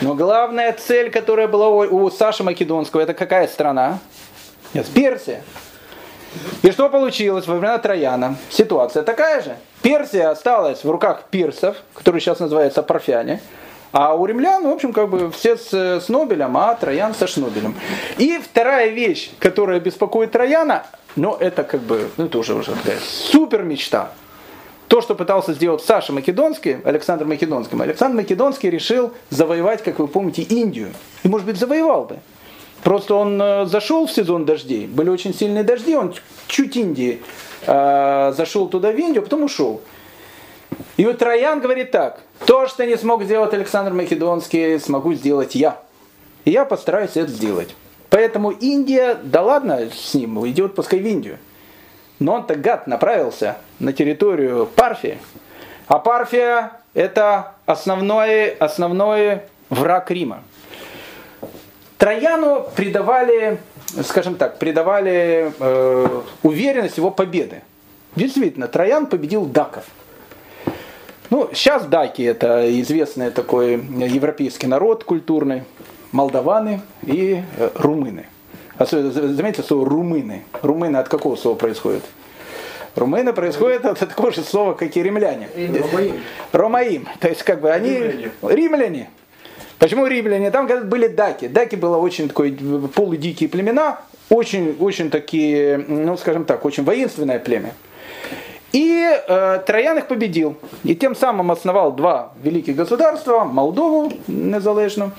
[0.00, 4.00] Но главная цель, которая была у Саши Македонского, это какая страна?
[4.74, 5.42] Нет, Персия.
[6.62, 8.36] И что получилось во времена Трояна?
[8.50, 9.56] Ситуация такая же.
[9.82, 13.40] Персия осталась в руках пирсов, которые сейчас называются парфяне.
[13.92, 17.74] А у римлян, в общем, как бы все с, с Нобелем, а Троян со Шнобелем.
[18.18, 20.84] И вторая вещь, которая беспокоит Трояна,
[21.16, 24.10] ну это как бы, ну это уже, уже такая супер мечта.
[24.88, 30.42] То, что пытался сделать Саша Македонский, Александр Македонский, Александр Македонский решил завоевать, как вы помните,
[30.42, 30.92] Индию.
[31.22, 32.18] И, может быть, завоевал бы.
[32.82, 36.14] Просто он э, зашел в сезон дождей, были очень сильные дожди, он
[36.46, 37.20] чуть Индии
[37.66, 39.80] э, зашел туда в Индию, а потом ушел.
[40.96, 45.80] И вот Троян говорит так, то, что не смог сделать Александр Македонский, смогу сделать я.
[46.44, 47.74] И я постараюсь это сделать.
[48.10, 51.38] Поэтому Индия, да ладно с ним, идет пускай в Индию.
[52.20, 55.18] Но он-то гад направился на территорию Парфии.
[55.86, 60.42] А Парфия это основной, основной враг Рима.
[61.98, 63.58] Трояну придавали,
[64.04, 67.62] скажем так, придавали э, уверенность его победы.
[68.14, 69.84] Действительно, Троян победил даков.
[71.30, 75.64] Ну, сейчас даки это известный такой европейский народ культурный,
[76.12, 78.26] молдаваны и э, румыны.
[78.76, 80.44] Особенно, заметьте слово румыны.
[80.62, 82.04] Румыны от какого слова происходит?
[82.94, 85.48] Румыны происходит от такого же слова, как и римляне.
[85.56, 86.20] Ромаим.
[86.52, 87.08] Ромаим.
[87.18, 87.90] То есть, как бы они...
[87.90, 88.30] Римляне.
[88.42, 89.10] римляне.
[89.78, 90.50] Почему римляне?
[90.50, 91.46] Там были даки.
[91.48, 92.52] Даки было очень такое
[92.94, 97.74] полудикие племена, очень, очень такие, ну скажем так, очень воинственное племя.
[98.72, 100.56] И э, Троян их победил.
[100.84, 105.12] И тем самым основал два великих государства, Молдову незалежную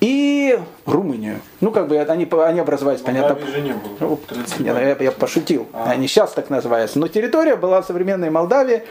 [0.00, 1.40] и Румынию.
[1.60, 3.34] Ну, как бы они, они образовались, понятно.
[3.34, 4.16] Молдавии же не было.
[4.16, 5.66] 30 не, ну, я, я пошутил.
[5.72, 6.98] Они сейчас так называются.
[6.98, 8.84] Но территория была современной Молдавии,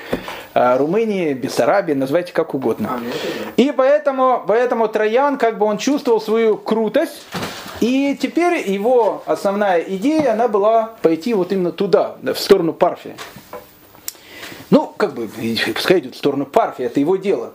[0.53, 2.89] э, Румынии, Бессарабии, называйте как угодно.
[2.93, 3.09] А, ну.
[3.57, 7.25] И поэтому, поэтому Троян, как бы он чувствовал свою крутость,
[7.81, 13.15] и теперь его основная идея, она была пойти вот именно туда, в сторону Парфии.
[14.69, 15.29] Ну, как бы,
[15.73, 17.53] пускай идет в сторону Парфии, это его дело.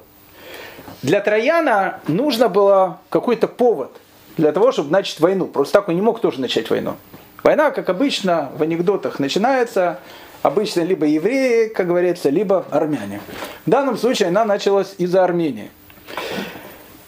[1.02, 3.90] Для Трояна нужно было какой-то повод
[4.36, 5.46] для того, чтобы начать войну.
[5.46, 6.96] Просто так он не мог тоже начать войну.
[7.42, 9.98] Война, как обычно, в анекдотах начинается
[10.42, 13.20] обычно либо евреи, как говорится, либо армяне.
[13.66, 15.70] В данном случае она началась из-за Армении.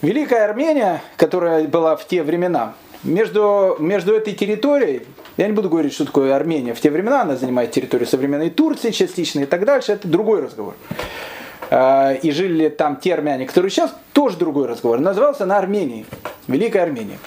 [0.01, 2.75] Великая Армения, которая была в те времена,
[3.05, 5.03] между, между этой территорией,
[5.37, 8.91] я не буду говорить, что такое Армения в те времена, она занимает территорию современной Турции
[8.91, 10.75] частично и так дальше, это другой разговор.
[11.71, 15.01] А, И жили там те армяне, которые сейчас, тоже другой разговор.
[15.01, 16.07] Назывался она Арменией,
[16.47, 17.19] Великая Армения.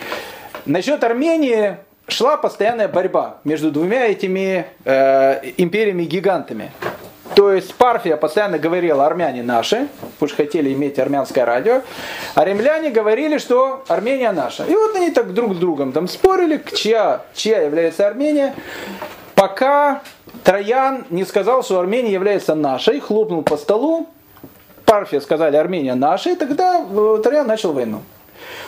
[0.66, 1.78] Насчет Армении
[2.08, 6.72] шла постоянная борьба между двумя этими э, империями-гигантами.
[7.36, 11.82] То есть Парфия постоянно говорила армяне наши, потому что хотели иметь армянское радио,
[12.34, 14.64] а римляне говорили, что Армения наша.
[14.64, 18.56] И вот они так друг с другом там спорили, чья, чья является Армения,
[19.36, 20.02] пока
[20.46, 24.08] Троян не сказал, что Армения является нашей, хлопнул по столу,
[24.86, 28.02] Парфия сказали Армения наша, и тогда э, Троян начал войну.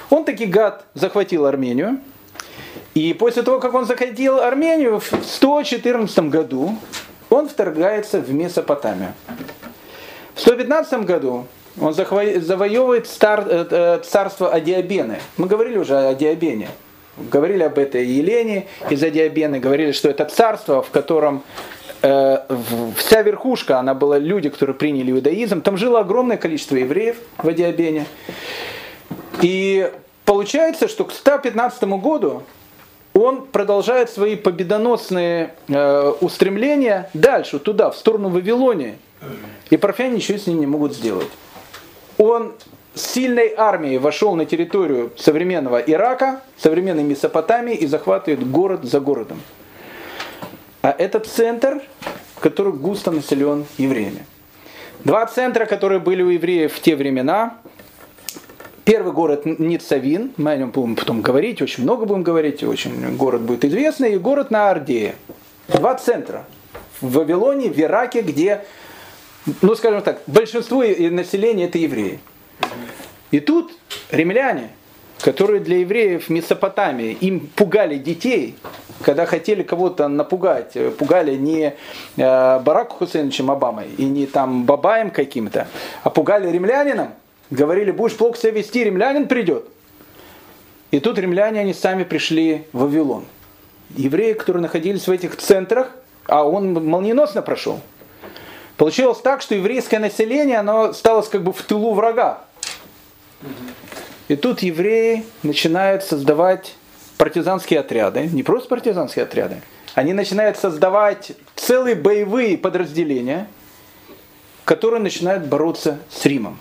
[0.10, 2.00] Он таки гад захватил Армению,
[2.96, 6.76] и после того, как он захватил Армению в 114 году,
[7.30, 9.14] он вторгается в Месопотамию.
[10.36, 11.46] В 115 году
[11.80, 15.20] он завоевывает э, э, царство Адиабены.
[15.38, 16.70] Мы говорили уже о Диабене.
[17.18, 19.60] Говорили об этой Елене из Адиабены.
[19.60, 21.44] Говорили, что это царство, в котором
[22.02, 22.38] э,
[22.96, 25.62] вся верхушка, она была люди, которые приняли иудаизм.
[25.62, 28.06] Там жило огромное количество евреев в Адиабене.
[29.42, 29.92] И
[30.26, 32.44] получается, что к 115 году
[33.18, 38.96] он продолжает свои победоносные э, устремления дальше, туда, в сторону Вавилонии.
[39.72, 41.30] И парфяне ничего с ним не могут сделать.
[42.18, 42.54] Он
[42.94, 49.42] с сильной армией вошел на территорию современного Ирака, современной Месопотамии и захватывает город за городом.
[50.84, 51.82] А это центр,
[52.40, 54.26] который густо населен евреями.
[55.04, 57.58] Два центра, которые были у евреев в те времена,
[58.88, 63.42] Первый город Ницавин, мы о нем будем потом говорить, очень много будем говорить, очень город
[63.42, 65.16] будет известный, и город на Ардее.
[65.68, 66.46] Два центра.
[67.02, 68.64] В Вавилоне, в Ираке, где,
[69.62, 72.22] ну скажем так, большинство населения это евреи.
[73.32, 73.74] И тут
[74.10, 74.70] римляне,
[75.20, 78.56] которые для евреев Месопотамии, им пугали детей,
[79.04, 81.76] когда хотели кого-то напугать, пугали не
[82.16, 85.68] э, Бараку Хусейновичем Обамой и не там Бабаем каким-то,
[86.04, 87.10] а пугали римлянином,
[87.50, 89.66] говорили, будешь плохо себя вести, римлянин придет.
[90.92, 93.26] И тут римляне, они сами пришли в Вавилон.
[93.96, 95.92] Евреи, которые находились в этих центрах,
[96.26, 97.82] а он молниеносно прошел.
[98.78, 102.42] Получилось так, что еврейское население, оно стало как бы в тылу врага.
[104.28, 106.76] И тут евреи начинают создавать
[107.18, 109.62] партизанские отряды, не просто партизанские отряды,
[109.96, 113.48] они начинают создавать целые боевые подразделения,
[114.64, 116.60] которые начинают бороться с Римом.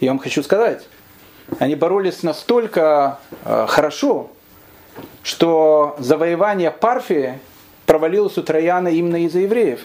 [0.00, 0.88] Я вам хочу сказать,
[1.58, 4.30] они боролись настолько э, хорошо,
[5.22, 7.38] что завоевание Парфии
[7.84, 9.80] провалилось у Трояна именно из-за евреев.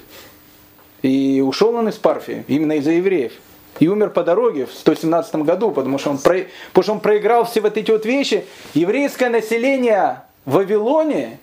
[1.02, 3.34] И ушел он из Парфии именно из-за евреев.
[3.80, 6.46] И умер по дороге в 117 году, потому что он, про...
[6.70, 8.46] потому что он проиграл все вот эти вот вещи.
[8.74, 11.40] Еврейское население в Вавилоне,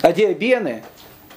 [0.00, 0.84] адиабены,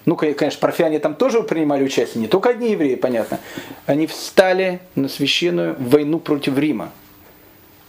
[0.06, 3.40] ну, конечно, парфяне там тоже принимали участие, не только одни евреи, понятно,
[3.86, 6.92] они встали на священную войну против Рима.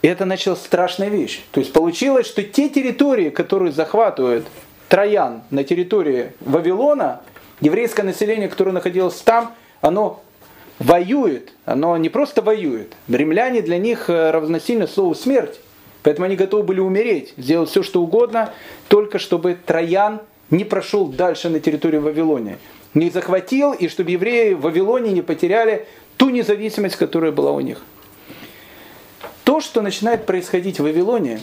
[0.02, 1.40] И это началась страшная вещь.
[1.50, 4.46] То есть получилось, что те территории, которые захватывают
[4.88, 7.22] Троян на территории Вавилона,
[7.60, 10.22] еврейское население, которое находилось там, оно
[10.78, 12.94] воюет, оно не просто воюет.
[13.08, 15.58] Римляне для них э, равносильно слову смерть.
[16.02, 18.52] Поэтому они готовы были умереть, сделать все, что угодно,
[18.88, 20.20] только чтобы Троян
[20.54, 22.58] не прошел дальше на территорию Вавилония.
[22.94, 25.86] Не захватил, и чтобы евреи в Вавилоне не потеряли
[26.16, 27.82] ту независимость, которая была у них.
[29.42, 31.40] То, что начинает происходить в Вавилоне,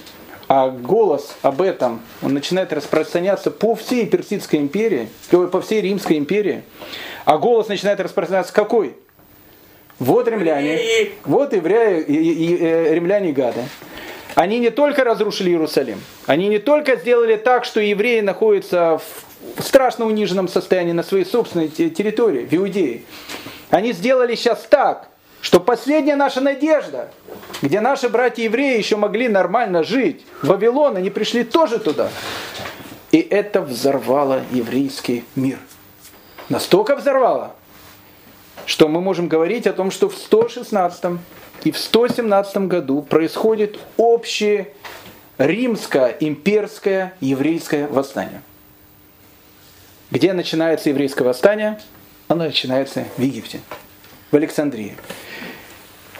[0.47, 6.64] а голос об этом, он начинает распространяться по всей Персидской империи, по всей Римской империи,
[7.26, 8.95] а голос начинает распространяться какой?
[9.99, 10.80] Вот римляне,
[11.26, 13.62] вот евреи, и, и, и, э, римляне гады.
[14.36, 18.99] Они не только разрушили Иерусалим, они не только сделали так, что евреи находятся
[19.57, 23.01] в страшно униженном состоянии на своей собственной территории, в Иудее.
[23.69, 25.09] Они сделали сейчас так,
[25.41, 27.11] что последняя наша надежда,
[27.61, 32.09] где наши братья-евреи еще могли нормально жить, Вавилон, они пришли тоже туда.
[33.11, 35.57] И это взорвало еврейский мир.
[36.47, 37.55] Настолько взорвало,
[38.65, 41.19] что мы можем говорить о том, что в 116
[41.66, 44.74] и в 117 году происходит общее
[45.38, 48.41] римское, имперское, еврейское восстание.
[50.12, 51.80] Где начинается еврейское восстание?
[52.28, 53.62] Оно начинается в Египте,
[54.30, 54.95] в Александрии.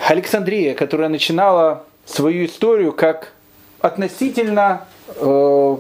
[0.08, 3.34] Александрия, которая начинала свою историю как
[3.80, 5.78] относительно э,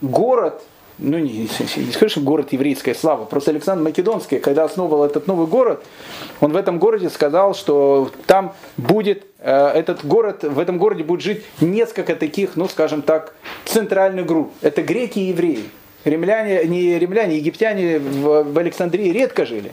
[0.00, 0.62] город,
[0.98, 5.46] ну не, не скажу, что город еврейская слава, просто Александр Македонский, когда основывал этот новый
[5.46, 5.84] город,
[6.40, 11.20] он в этом городе сказал, что там будет, э, этот город, в этом городе будет
[11.20, 13.34] жить несколько таких, ну скажем так,
[13.64, 14.52] центральных групп.
[14.62, 15.64] Это греки и евреи.
[16.04, 19.72] Римляне, не римляне, египтяне в, в Александрии редко жили.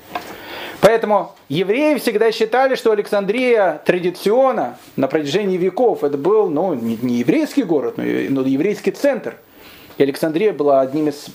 [0.82, 7.64] Поэтому евреи всегда считали, что Александрия традиционно на протяжении веков это был ну, не, еврейский
[7.64, 8.04] город, но
[8.42, 9.38] еврейский центр.
[9.98, 11.28] И Александрия была одним из,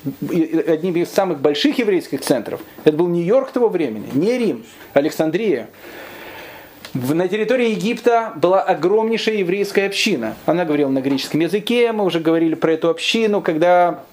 [0.67, 2.61] одним из самых больших еврейских центров.
[2.85, 5.69] Это был Нью-Йорк того времени, не Рим, Александрия.
[6.95, 10.35] На территории Египта была огромнейшая еврейская община.
[10.47, 14.05] Она говорила на греческом языке, мы уже говорили про эту общину, когда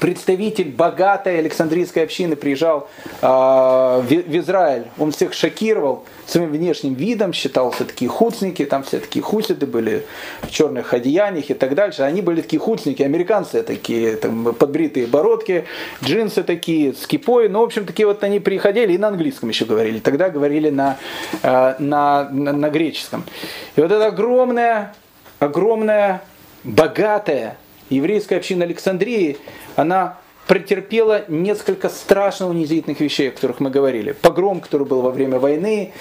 [0.00, 2.88] представитель богатой Александрийской общины приезжал
[3.20, 9.22] э, в, Израиль, он всех шокировал своим внешним видом, считался такие хуцники, там все такие
[9.22, 10.04] хусиды были
[10.42, 12.02] в черных одеяниях и так дальше.
[12.02, 15.64] Они были такие хуцники, американцы такие, там, подбритые бородки,
[16.04, 17.48] джинсы такие, с кипой.
[17.48, 20.00] Ну, в общем, такие вот они приходили и на английском еще говорили.
[20.00, 20.98] Тогда говорили на,
[21.42, 23.24] э, на, на, на греческом.
[23.76, 24.94] И вот это огромная,
[25.38, 26.22] огромная,
[26.64, 27.56] богатая
[27.90, 29.38] еврейская община Александрии,
[29.78, 30.18] она
[30.48, 34.10] претерпела несколько страшно унизительных вещей, о которых мы говорили.
[34.10, 35.92] Погром, который был во время войны,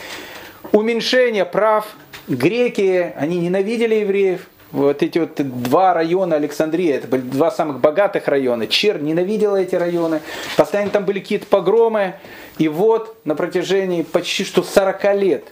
[0.71, 1.85] уменьшение прав.
[2.27, 4.47] Греки, они ненавидели евреев.
[4.71, 8.65] Вот эти вот два района Александрии, это были два самых богатых района.
[8.65, 10.21] Чер ненавидела эти районы.
[10.57, 12.15] Постоянно там были какие-то погромы.
[12.57, 15.43] И вот на протяжении почти что 40 лет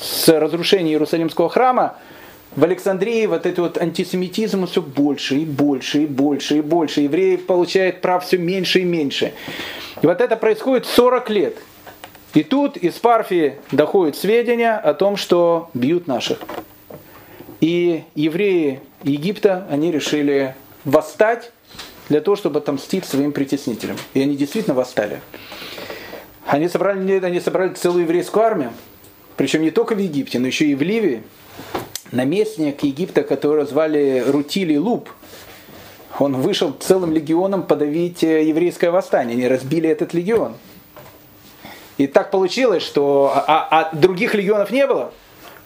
[0.00, 1.96] с разрушения Иерусалимского храма
[2.56, 7.00] в Александрии вот этот вот антисемитизм все больше и больше и больше и больше.
[7.02, 9.34] Евреи получают прав все меньше и меньше.
[10.02, 11.56] И вот это происходит 40 лет.
[12.34, 16.38] И тут из Парфии доходят сведения о том, что бьют наших.
[17.60, 21.52] И евреи Египта, они решили восстать
[22.08, 23.96] для того, чтобы отомстить своим притеснителям.
[24.14, 25.20] И они действительно восстали.
[26.46, 28.72] Они собрали, они собрали целую еврейскую армию,
[29.36, 31.22] причем не только в Египте, но еще и в Ливии
[32.14, 35.10] наместник Египта, которого звали Рутили Луп,
[36.18, 39.34] он вышел целым легионом подавить э, еврейское восстание.
[39.34, 40.54] Они разбили этот легион.
[41.98, 45.12] И так получилось, что а, а, а других легионов не было,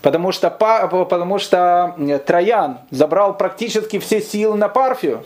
[0.03, 1.95] потому что, потому что
[2.27, 5.25] Троян забрал практически все силы на Парфию.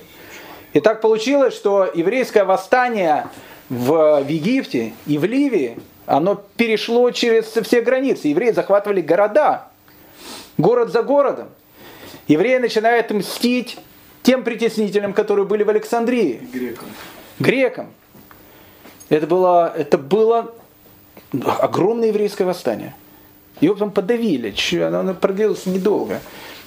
[0.73, 3.27] И так получилось, что еврейское восстание
[3.69, 8.29] в, в Египте и в Ливии, оно перешло через все границы.
[8.29, 9.69] Евреи захватывали города,
[10.59, 11.49] город за городом.
[12.29, 13.79] Евреи начинают мстить
[14.23, 16.49] тем притеснителям, которые были в Александрии.
[16.53, 16.89] Грекам.
[17.39, 17.87] грекам.
[19.09, 20.55] Это было, это было
[21.59, 22.95] огромное еврейское восстание.
[23.61, 24.55] Его потом подавили.
[24.83, 26.21] Оно продлилось недолго.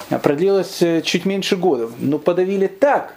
[0.09, 1.89] А продлилось э, чуть меньше года.
[1.99, 3.15] Но подавили так,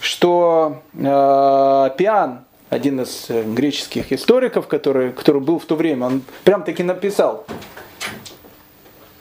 [0.00, 2.40] что э, Пиан,
[2.70, 7.44] один из э, греческих историков, который, который был в то время, он прям таки написал,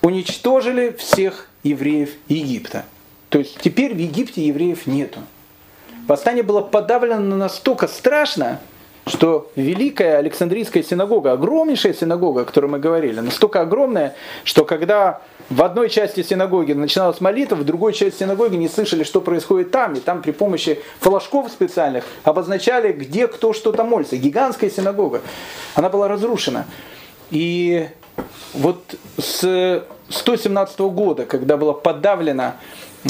[0.02, 2.86] уничтожили всех евреев Египта.
[3.30, 5.20] То есть теперь в Египте евреев нету.
[6.08, 8.60] Восстание было подавлено настолько страшно,
[9.08, 15.64] что Великая Александрийская синагога, огромнейшая синагога, о которой мы говорили, настолько огромная, что когда в
[15.64, 20.00] одной части синагоги начиналась молитва, в другой части синагоги не слышали, что происходит там, и
[20.00, 24.18] там при помощи флажков специальных обозначали, где кто что-то молится.
[24.18, 25.22] Гигантская синагога.
[25.76, 26.66] Она была разрушена.
[27.32, 27.88] И
[28.54, 32.54] вот с 117 года, когда было подавлено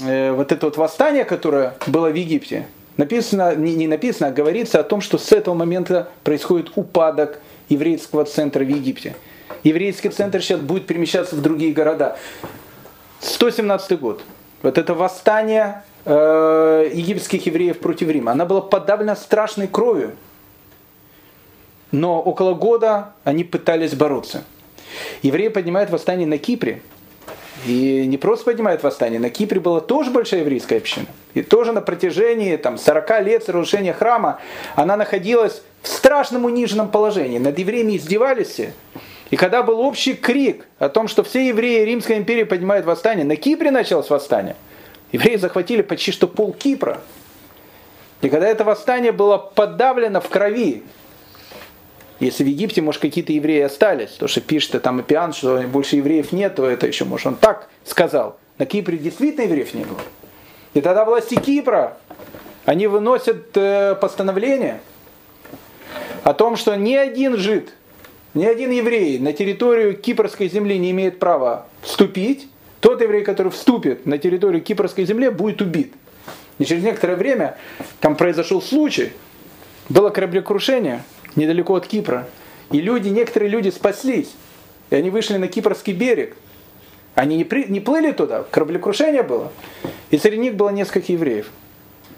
[0.01, 4.79] э, вот это вот восстание, которое было в Египте, написано, не, не написано, а говорится
[4.79, 7.39] о том, что с этого момента происходит упадок
[7.69, 9.15] еврейского центра в Египте.
[9.63, 12.17] Еврейский центр сейчас будет перемещаться в другие города.
[13.19, 14.23] 117 год.
[14.61, 18.31] Вот это восстание э, египетских евреев против Рима.
[18.31, 20.11] Она была подавлена страшной кровью.
[21.91, 24.43] Но около года они пытались бороться.
[25.21, 26.81] Евреи поднимают восстание на Кипре–
[27.65, 31.07] и не просто поднимает восстание, на Кипре была тоже большая еврейская община.
[31.33, 34.39] И тоже на протяжении там, 40 лет разрушения храма
[34.75, 37.39] она находилась в страшном униженном положении.
[37.39, 38.73] Над евреями издевались все.
[39.31, 43.35] И когда был общий крик о том, что все евреи Римской империи поднимают восстание, на
[43.35, 44.55] Кипре началось восстание.
[45.11, 47.01] Евреи захватили почти что пол Кипра.
[48.21, 50.83] И когда это восстание было подавлено в крови,
[52.19, 56.31] если в Египте, может, какие-то евреи остались, то что пишет там Апиан, что больше евреев
[56.31, 58.37] нет, то это еще, может, он так сказал.
[58.57, 60.01] На Кипре действительно евреев не было.
[60.73, 61.97] И тогда власти Кипра,
[62.65, 64.81] они выносят э, постановление
[66.23, 67.73] о том, что ни один жид,
[68.33, 72.47] ни один еврей на территорию кипрской земли не имеет права вступить.
[72.79, 75.93] Тот еврей, который вступит на территорию кипрской земли, будет убит.
[76.59, 77.57] И через некоторое время
[77.99, 79.13] там произошел случай,
[79.89, 81.03] было кораблекрушение,
[81.37, 82.27] недалеко от Кипра.
[82.71, 84.33] И люди, некоторые люди спаслись.
[84.89, 86.35] И они вышли на Кипрский берег.
[87.15, 89.51] Они не, при, не плыли туда, кораблекрушение было.
[90.11, 91.49] И среди них было несколько евреев.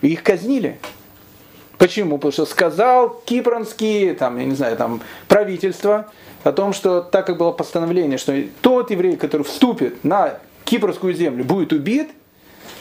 [0.01, 0.77] И их казнили.
[1.77, 2.17] Почему?
[2.17, 6.11] Потому что сказал кипранский, там, я не знаю, там, правительство
[6.43, 11.45] о том, что так как было постановление, что тот еврей, который вступит на кипрскую землю,
[11.45, 12.09] будет убит,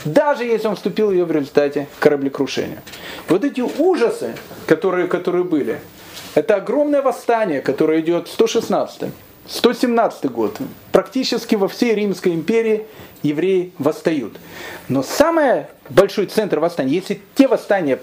[0.05, 2.83] даже если он вступил в ее в результате кораблекрушения.
[3.29, 4.35] Вот эти ужасы,
[4.67, 5.79] которые, которые были,
[6.39, 9.11] это огромное восстание, которое идет 116
[9.49, 10.59] 117 год.
[10.93, 12.87] Практически во всей Римской империи
[13.25, 14.37] евреи восстают.
[14.89, 17.99] Но самый большой центр восстания, если те восстания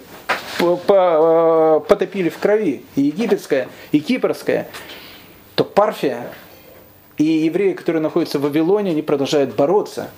[0.59, 4.67] э, потопили в крови, и египетское, и кипрское,
[5.55, 6.27] то Парфия
[7.17, 10.09] и евреи, которые находятся в Вавилоне, они продолжают бороться.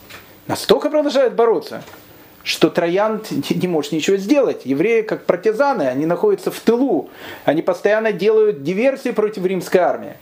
[0.47, 1.84] Настолько продолжают бороться,
[2.48, 4.62] что Троян не может ничего сделать.
[4.64, 7.10] Евреи, как партизаны, они находятся в тылу.
[7.43, 10.14] Они постоянно делают диверсии против римской армии.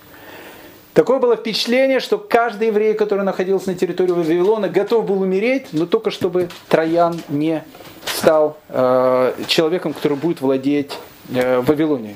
[0.96, 5.86] Такое было впечатление, что каждый еврей, который находился на территории Вавилона, готов был умереть, но
[5.86, 7.64] только чтобы Троян не
[8.06, 10.98] стал э, человеком, который будет владеть
[11.32, 12.16] э, Вавилонией.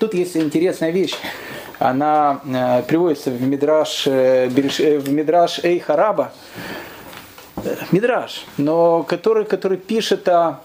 [0.00, 1.14] Тут есть интересная вещь.
[1.78, 6.32] Она э, приводится в Мидраш, э, э в Мидраш Эй Хараба.
[7.92, 10.60] Мидраж, но который, который пишет о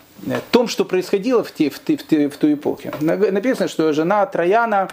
[0.51, 2.89] том, что происходило в, те, в, те, в, те, в ту эпоху.
[2.99, 4.89] Написано, что жена Трояна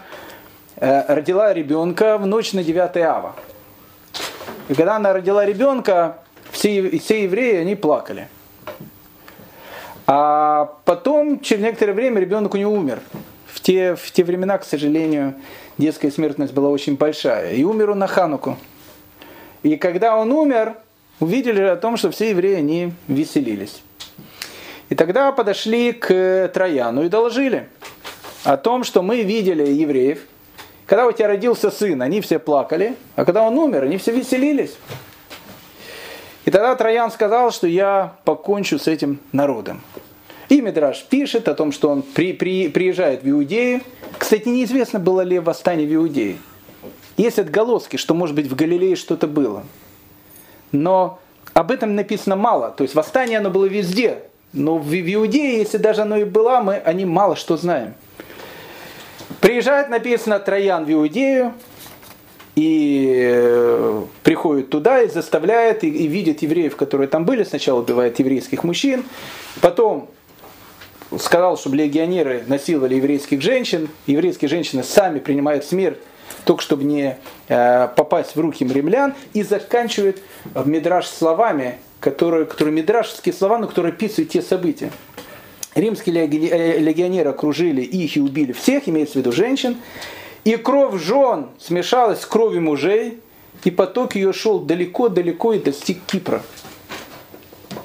[0.76, 3.34] э, родила ребенка в ночь на 9 ава.
[4.68, 6.18] И когда она родила ребенка,
[6.50, 8.28] все, все евреи, они плакали.
[10.06, 13.00] А потом, через некоторое время, ребенок у него умер.
[13.46, 15.34] В те, в те времена, к сожалению,
[15.78, 17.54] детская смертность была очень большая.
[17.54, 18.56] И умер он на Хануку.
[19.62, 20.76] И когда он умер,
[21.20, 23.82] увидели о том, что все евреи, они веселились.
[24.88, 27.68] И тогда подошли к Трояну и доложили
[28.44, 30.20] о том, что мы видели евреев,
[30.86, 34.76] когда у тебя родился сын, они все плакали, а когда он умер, они все веселились.
[36.44, 39.80] И тогда Троян сказал, что я покончу с этим народом.
[40.48, 43.80] И Мидраш пишет о том, что он при, при, приезжает в Иудею.
[44.16, 46.36] Кстати, неизвестно, было ли восстание в Иудее.
[47.16, 49.64] Есть отголоски, что, может быть, в Галилее что-то было
[50.72, 51.18] но
[51.54, 52.70] об этом написано мало.
[52.70, 54.18] То есть восстание оно было везде,
[54.52, 57.94] но в Иудее, если даже оно и было, мы о нем мало что знаем.
[59.40, 61.52] Приезжает, написано, Троян в Иудею,
[62.56, 67.44] и э, приходит туда и заставляет, и, и видит евреев, которые там были.
[67.44, 69.04] Сначала убивает еврейских мужчин,
[69.60, 70.08] потом
[71.18, 75.98] сказал, чтобы легионеры насиловали еврейских женщин, еврейские женщины сами принимают смерть,
[76.46, 77.18] только чтобы не
[77.48, 80.22] э, попасть в руки римлян, и заканчивает
[80.54, 84.92] Мидраш словами, которые, которые мидрашские слова, но которые описывают те события.
[85.74, 89.76] Римские э, легионеры окружили их и убили всех, имеется в виду женщин,
[90.44, 93.18] и кровь жен смешалась с кровью мужей,
[93.64, 96.42] и поток ее шел далеко-далеко и достиг Кипра.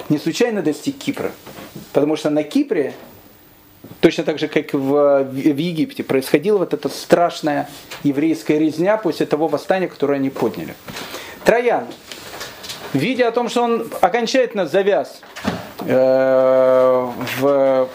[0.10, 1.32] Не случайно достиг Кипра,
[1.94, 2.94] потому что на Кипре,
[4.00, 7.70] точно так же, как в, в Египте, происходила вот эта страшная
[8.04, 10.76] еврейская резня после того восстания, которое они подняли.
[11.44, 11.86] Троян,
[12.94, 15.22] видя о том, что он окончательно завяз
[15.82, 17.08] э,
[17.40, 17.90] в,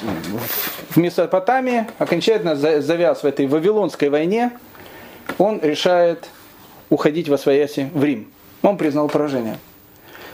[0.90, 4.52] в Месопотамии, окончательно завяз в этой Вавилонской войне,
[5.38, 6.28] он решает
[6.90, 8.30] уходить во свояси в Рим.
[8.62, 9.58] Он признал поражение.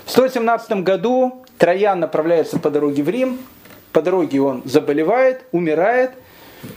[0.04, 3.38] В 117 году Троян направляется по дороге в Рим.
[3.92, 6.12] По дороге он заболевает, умирает.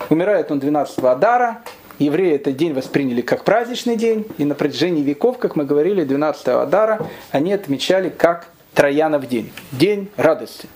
[0.10, 1.62] Умирает он 12 Адара.
[1.98, 4.28] Евреи этот день восприняли как праздничный день.
[4.38, 9.52] И на протяжении веков, как мы говорили, 12 Адара они отмечали как Троянов день.
[9.72, 10.68] День радости.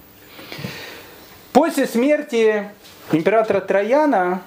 [1.51, 2.69] После смерти
[3.11, 4.41] императора Трояна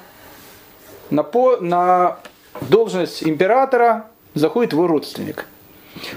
[1.11, 2.19] на, по, на
[2.63, 5.47] должность императора заходит его родственник.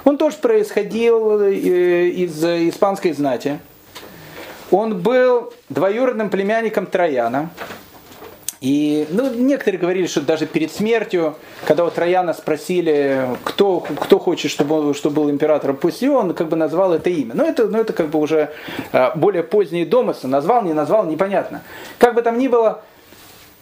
[0.06, 3.60] Он тоже происходил э, из испанской знати.
[4.72, 7.50] Он был двоюродным племянником Трояна.
[8.62, 11.36] И ну, некоторые говорили, что даже перед смертью,
[11.68, 16.50] когда у Трояна спросили, кто, кто хочет, чтобы, он, чтобы был императором после он как
[16.50, 17.36] бы назвал это имя.
[17.36, 18.52] Но это, но это как бы уже
[18.92, 20.30] э, более поздние домыслы.
[20.30, 21.62] Назвал, не назвал, непонятно.
[22.00, 22.82] Как бы там ни было,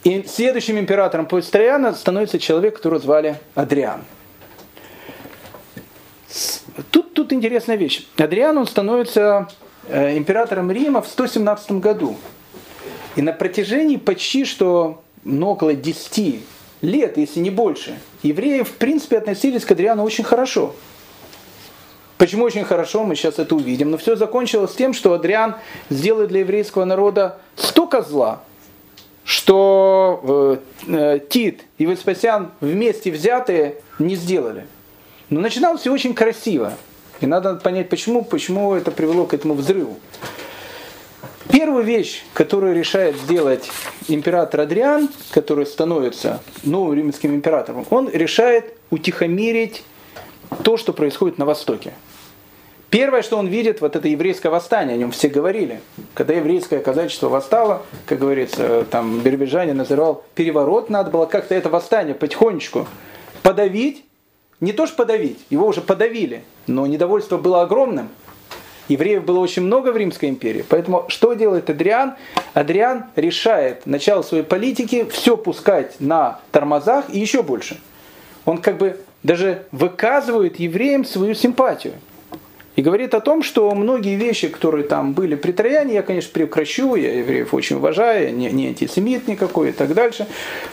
[0.04, 4.04] и следующим императором после Трояна становится человек, которого звали Адриан.
[6.92, 8.08] Тут, тут интересная вещь.
[8.18, 9.48] Адриан, он становится
[9.90, 12.16] императором Рима в 117 году.
[13.16, 16.42] И на протяжении почти что ну, около 10
[16.82, 20.76] лет, если не больше, евреи в принципе относились к Адриану очень хорошо.
[22.18, 23.92] Почему очень хорошо, мы сейчас это увидим.
[23.92, 25.56] Но все закончилось тем, что Адриан
[25.90, 28.42] сделает для еврейского народа столько зла,
[29.26, 34.68] что э, э, Тит и Веспасиан вместе взятые не сделали.
[35.30, 36.74] Но начиналось все очень красиво.
[37.24, 39.98] И надо понять, почему, почему это привело к этому взрыву.
[41.50, 43.72] Первую вещь, которую решает сделать
[44.10, 49.84] император Адриан, который становится новым римским императором, он решает утихомирить
[50.64, 51.94] то, что происходит на Востоке.
[52.90, 55.80] Первое, что он видит, вот это еврейское восстание, о нем все говорили.
[56.14, 62.16] Когда еврейское казачество восстало, как говорится, там Бербежанин называл переворот, надо было как-то это восстание
[62.16, 62.86] потихонечку
[63.44, 64.04] подавить,
[64.64, 68.07] не то что подавить, его уже подавили, но недовольство было огромным.
[68.88, 70.64] Евреев было очень много в Римской империи.
[70.68, 72.15] Поэтому что делает Адриан?
[72.53, 77.77] Адриан решает начало своей политики все пускать на тормозах и еще больше.
[78.45, 81.95] Он как бы даже выказывает евреям свою симпатию.
[82.77, 86.95] И говорит о том, что многие вещи, которые там были при Трояне, я, конечно, прекращу,
[86.95, 90.26] я евреев очень уважаю, не, не антисемит никакой и так дальше.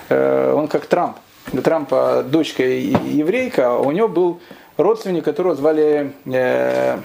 [0.09, 1.17] Э, он как Трамп
[1.51, 4.41] Трампа дочка еврейка, у него был
[4.77, 6.99] родственник, которого звали э,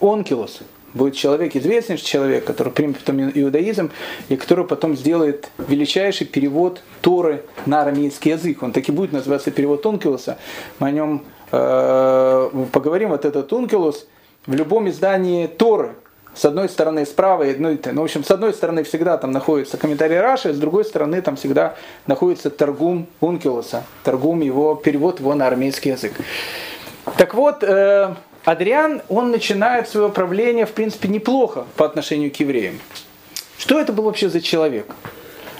[0.00, 0.60] Онкилос.
[0.92, 3.90] Будет человек, известный человек, который примет потом иудаизм,
[4.28, 8.62] и который потом сделает величайший перевод Торы на арамейский язык.
[8.62, 10.38] Он таки будет называться перевод Онкилоса.
[10.78, 13.10] Мы о нем э, поговорим.
[13.10, 14.06] Вот этот Онкилос
[14.46, 15.96] в любом издании Торы,
[16.36, 20.20] с одной стороны справа, ну, ну, в общем, с одной стороны всегда там находится комментарий
[20.20, 21.76] Раши, с другой стороны там всегда
[22.06, 26.12] находится торгум Ункилуса, торгум его, перевод его на армейский язык.
[27.16, 28.14] Так вот, э,
[28.44, 32.78] Адриан, он начинает свое правление, в принципе, неплохо по отношению к евреям.
[33.56, 34.86] Что это был вообще за человек?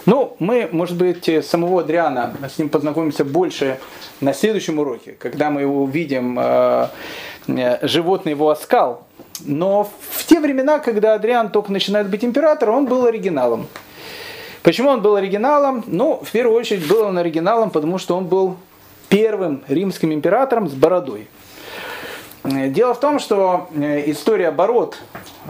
[0.07, 3.79] Ну, мы, может быть, самого Адриана, с ним познакомимся больше
[4.21, 6.89] на следующем уроке, когда мы его увидим, э,
[7.49, 9.07] э животный его оскал,
[9.41, 13.67] но в те времена, когда Адриан только начинает быть императором, он был оригиналом.
[14.63, 15.85] Почему он был оригиналом?
[15.87, 18.57] Ну, в первую очередь был он оригиналом, потому что он был
[19.09, 21.29] первым римским императором с бородой.
[22.45, 24.99] Дело в том, что э, история бород,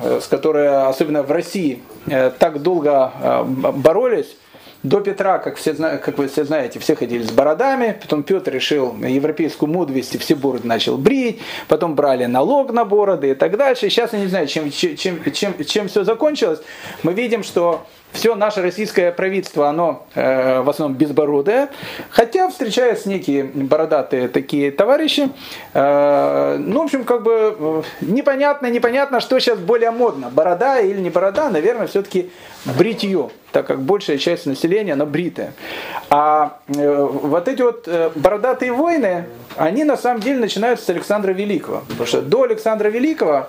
[0.02, 3.12] э, с которой, особенно в России, э, так долго
[3.44, 4.36] боролись,
[4.86, 8.96] до Петра, как, все, как вы все знаете, все ходили с бородами, потом Петр решил
[8.96, 13.90] европейскую моду вести, все бороды начал брить, потом брали налог на бороды и так дальше.
[13.90, 14.96] Сейчас я не знаю, чем, чем,
[15.32, 16.60] чем, чем все закончилось.
[17.02, 17.86] Мы видим, что
[18.16, 21.68] все наше российское правительство, оно э, в основном безбородое,
[22.10, 25.28] хотя встречаются некие бородатые такие товарищи.
[25.74, 31.00] Э, ну, в общем, как бы э, непонятно, непонятно, что сейчас более модно, борода или
[31.00, 32.30] не борода, наверное, все-таки
[32.64, 35.52] бритье, так как большая часть населения, она бритая.
[36.08, 39.26] А э, вот эти вот э, бородатые войны,
[39.56, 41.82] они на самом деле начинаются с Александра Великого.
[41.88, 43.48] Потому что до Александра Великого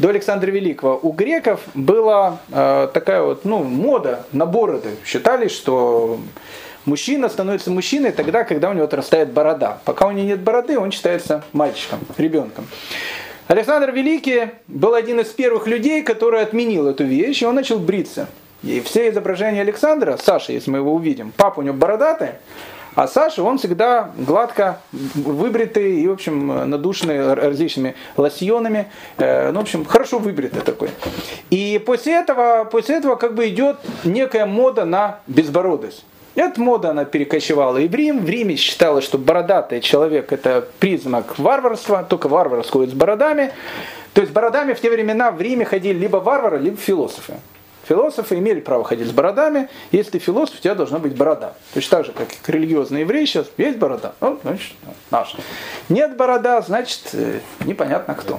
[0.00, 4.96] до Александра Великого у греков была э, такая вот ну, мода на бороды.
[5.04, 6.18] Считали, что
[6.86, 9.78] мужчина становится мужчиной тогда, когда у него отрастает борода.
[9.84, 12.66] Пока у него нет бороды, он считается мальчиком, ребенком.
[13.46, 18.28] Александр Великий был один из первых людей, который отменил эту вещь, и он начал бриться.
[18.62, 22.30] И все изображения Александра, Саша, если мы его увидим, папа у него бородатый,
[22.94, 28.90] а Саша, он всегда гладко выбритый и, в общем, надушенный различными лосьонами.
[29.18, 30.90] Э, ну, в общем, хорошо выбритый такой.
[31.50, 36.04] И после этого, после этого как бы идет некая мода на безбородость.
[36.34, 38.24] Эта мода, она перекочевала и в Рим.
[38.24, 43.52] В Риме считалось, что бородатый человек это признак варварства, только варвар сходит с бородами.
[44.14, 47.34] То есть бородами в те времена в Риме ходили либо варвары, либо философы.
[47.90, 49.68] Философы имели право ходить с бородами.
[49.90, 51.54] Если ты философ, у тебя должна быть борода.
[51.74, 54.12] Точно так же, как и религиозные евреи сейчас, есть борода.
[54.20, 54.74] Ну, значит,
[55.10, 55.34] наш.
[55.88, 58.38] Нет борода, значит, э, непонятно кто.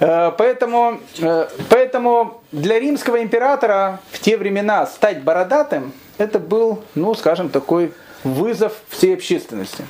[0.00, 7.14] Э, поэтому, э, поэтому для римского императора в те времена стать бородатым, это был, ну,
[7.14, 7.92] скажем, такой
[8.24, 9.84] вызов всей общественности.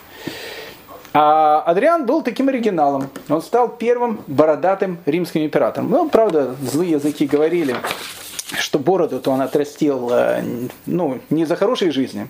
[1.15, 3.09] А Адриан был таким оригиналом.
[3.31, 5.89] Он стал первым бородатым римским императором.
[5.89, 7.75] Ну, правда, злые языки говорили,
[8.59, 10.43] что бороду-то он отрастил э,
[10.87, 12.29] ну, не за хорошей жизни.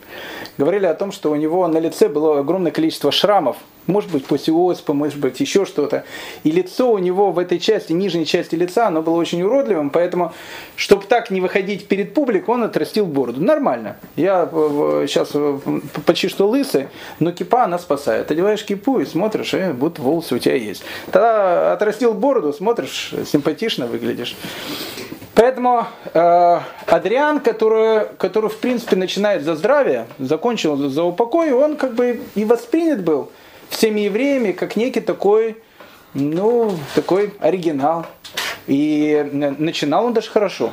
[0.59, 3.57] Говорили о том, что у него на лице было огромное количество шрамов.
[3.87, 6.05] Может быть, после оспы, может быть, еще что-то.
[6.45, 9.91] И лицо у него в этой части, нижней части лица, оно было очень уродливым.
[9.91, 10.33] Поэтому,
[10.77, 13.43] чтобы так не выходить перед публикой, он отрастил бороду.
[13.43, 13.97] Нормально.
[14.17, 16.89] Я сейчас э, э, почти что лысый,
[17.19, 18.31] но кипа она спасает.
[18.31, 20.83] Одеваешь кипу и смотришь, и вот волосы у тебя есть.
[21.07, 24.37] Тогда отрастил бороду, смотришь, симпатично выглядишь.
[25.35, 31.95] Поэтому э, Адриан, который, который в принципе начинает за здравие, закончил за упокой, он как
[31.95, 33.31] бы и воспринят был
[33.71, 35.57] всеми евреями как некий такой,
[36.15, 38.07] ну, такой оригинал.
[38.67, 40.73] И начинал он даже хорошо.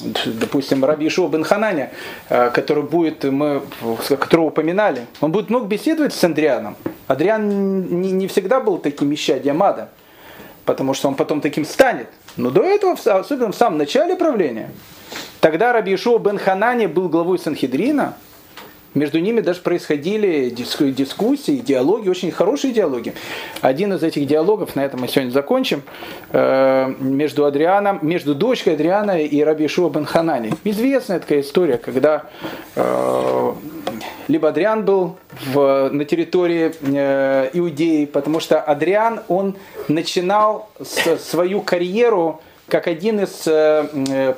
[0.00, 1.90] Допустим, Раби Ишуа бен Хананя,
[2.28, 3.62] э, который будет, мы,
[4.08, 6.76] которого упоминали, он будет много беседовать с Андрианом.
[7.08, 9.88] Адриан не, не всегда был таким исчадием ада,
[10.64, 12.08] потому что он потом таким станет.
[12.38, 14.70] Но до этого, особенно в самом начале правления,
[15.40, 18.14] тогда Раби Ишуа бен Ханани был главой Санхедрина,
[18.98, 23.14] между ними даже происходили дискуссии, диалоги, очень хорошие диалоги.
[23.60, 25.82] Один из этих диалогов, на этом мы сегодня закончим,
[26.32, 30.06] э, между Адрианом, между дочкой Адриана и Раби Шуа бен.
[30.64, 32.24] Известная такая история, когда
[32.74, 33.52] э,
[34.26, 35.16] либо Адриан был
[35.46, 39.56] в, на территории э, Иудеи, потому что Адриан, он
[39.86, 43.48] начинал свою карьеру как один из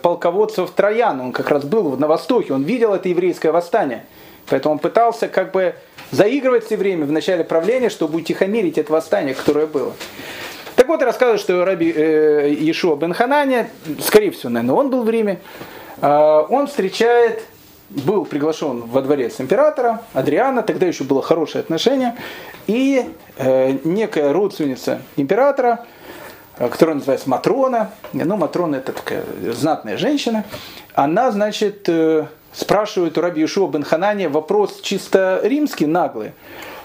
[0.03, 4.05] полководцев Троян, он как раз был на Востоке, он видел это еврейское восстание–
[4.51, 5.75] Поэтому он пытался как бы
[6.11, 9.95] заигрывать все время в начале правления, чтобы утихомирить это восстание, которое было.
[10.77, 13.71] Так вот, рассказывают, что Раби э, Иешуа бен Ханане,
[14.01, 15.41] скорее всего, наверное, он был в Риме,
[16.01, 17.43] э, он встречает,
[17.91, 22.17] был приглашен во дворец императора Адриана, тогда еще было хорошее отношение,
[22.67, 25.87] и э, некая родственница императора,
[26.59, 29.23] э, которая называется Матрона, ну, Матрона это такая
[29.53, 30.45] знатная женщина,
[30.95, 36.33] она, значит, э, спрашивают у Раби Ишуа бен Ханани вопрос чисто римский, наглый,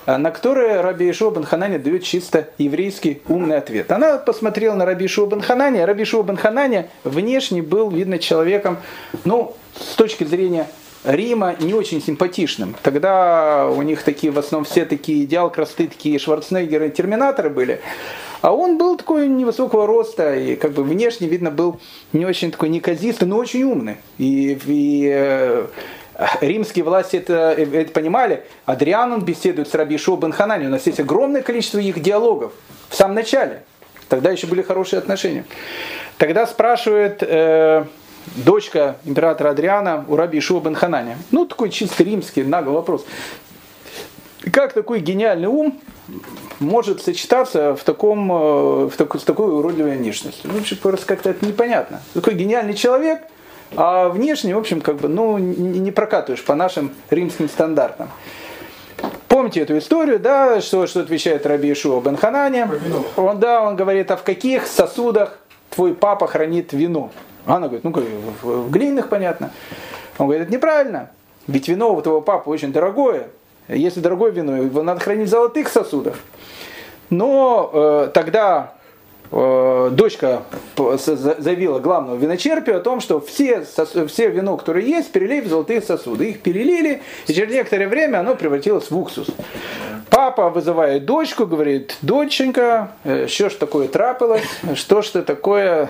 [0.05, 3.91] а, на который Раби Ишуа бен Ханани дает чисто еврейский умный ответ.
[3.91, 8.19] Она посмотрела на Раби Ишуа бен Ханани, а Раби Ишуа бен Ханани внешне был, видно,
[8.19, 8.77] человеком,
[9.23, 10.67] ну, с точки зрения
[11.05, 12.75] Рима не очень симпатичным.
[12.81, 17.79] Тогда у них такие, в основном все такие идеал красоты, такие Шварценеггеры, Терминаторы были.
[18.45, 21.79] А он был такой невысокого роста, и как бы внешне видно был
[22.13, 23.97] не очень такой неказистый, но очень умный.
[24.19, 25.65] И, и э,
[26.41, 28.43] римские власти это, это понимали.
[28.67, 30.67] Адриан он беседует с Раби Шоу бен Ханани.
[30.67, 32.53] У нас есть огромное количество их диалогов
[32.89, 33.63] в самом начале.
[34.09, 35.43] Тогда еще были хорошие отношения.
[36.19, 37.85] Тогда спрашивает э,
[38.35, 41.15] дочка императора Адриана у Раби Ишуа бен Ханани.
[41.31, 43.07] Ну, такой чисто римский, наглый вопрос.
[44.51, 45.79] Как такой гениальный ум
[46.59, 50.51] может сочетаться в таком, э, в такой, с такой уродливой внешностью.
[50.53, 52.01] Ну, просто как-то это непонятно.
[52.13, 53.21] Такой гениальный человек,
[53.75, 58.09] а внешне, в общем, как бы, ну, не прокатываешь по нашим римским стандартам.
[59.27, 62.69] Помните эту историю, да, что, что отвечает Раби Ишуа бен Ханане?
[63.17, 65.39] Он, да, он говорит, а в каких сосудах
[65.71, 67.11] твой папа хранит вино?
[67.45, 69.51] Она говорит, ну, в, в глиняных, понятно.
[70.17, 71.11] Он говорит, это неправильно,
[71.47, 73.27] ведь вино у твоего папы очень дорогое,
[73.67, 76.15] если дорогое вино, его надо хранить в золотых сосудах.
[77.09, 78.73] Но э, тогда
[79.31, 80.43] э, дочка
[80.75, 85.81] заявила главному виночерпию о том, что все, сос- все вино, которое есть, перелей в золотые
[85.81, 86.29] сосуды.
[86.31, 89.27] Их перелили, и через некоторое время оно превратилось в уксус.
[90.09, 94.43] Папа вызывает дочку, говорит, доченька, э, что ж такое трапилось,
[94.75, 95.89] что ж ты такое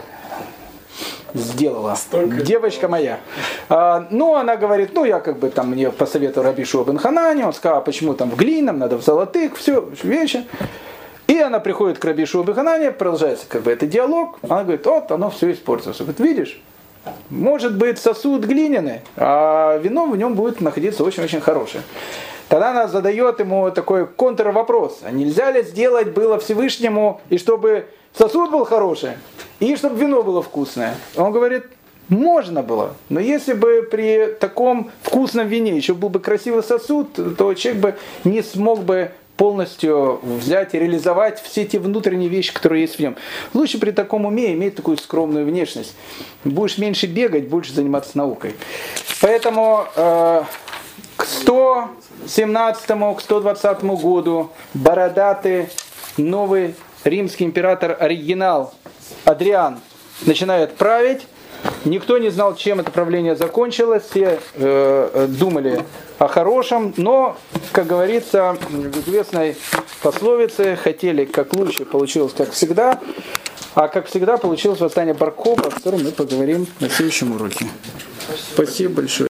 [1.36, 1.96] сделала.
[2.44, 3.20] Девочка моя.
[3.70, 7.54] А, ну, она говорит, ну, я как бы там мне посоветовал Рабишу Бен Ханани, он
[7.54, 10.46] сказал, а почему там в глином, надо в золотых, все, вещи.
[11.28, 15.12] И она приходит к Рабишу Бен Ханани, продолжается как бы этот диалог, она говорит, вот,
[15.12, 15.98] оно все испортилось.
[15.98, 16.62] Говорит, видишь,
[17.30, 21.84] может быть сосуд глиняный, а вино в нем будет находиться очень-очень хорошее.
[22.50, 25.00] Тогда она задает ему такой контрвопрос.
[25.04, 29.12] А нельзя ли сделать было Всевышнему, и чтобы сосуд был хороший,
[29.60, 30.96] и чтобы вино было вкусное?
[31.16, 31.66] Он говорит,
[32.08, 37.54] можно было, но если бы при таком вкусном вине еще был бы красивый сосуд, то
[37.56, 42.96] человек бы не смог бы полностью взять и реализовать все те внутренние вещи, которые есть
[42.96, 43.16] в нем.
[43.54, 45.96] Лучше при таком уме иметь такую скромную внешность.
[46.44, 48.56] Будешь меньше бегать, больше заниматься наукой.
[49.22, 50.44] Поэтому э,
[51.18, 52.86] к 117
[53.18, 55.70] к 120 году бородатый
[56.18, 58.74] новый римский император оригинал
[59.24, 59.80] Адриан
[60.26, 61.28] начинает править.
[61.84, 64.04] Никто не знал, чем это правление закончилось.
[64.10, 65.84] Все э, думали
[66.20, 67.38] о хорошем, но,
[67.72, 69.56] как говорится в известной
[70.02, 73.00] пословице, хотели как лучше, получилось как всегда.
[73.74, 77.68] А как всегда получилось восстание Баркопа, о котором мы поговорим на следующем уроке.
[78.54, 79.24] Спасибо большое.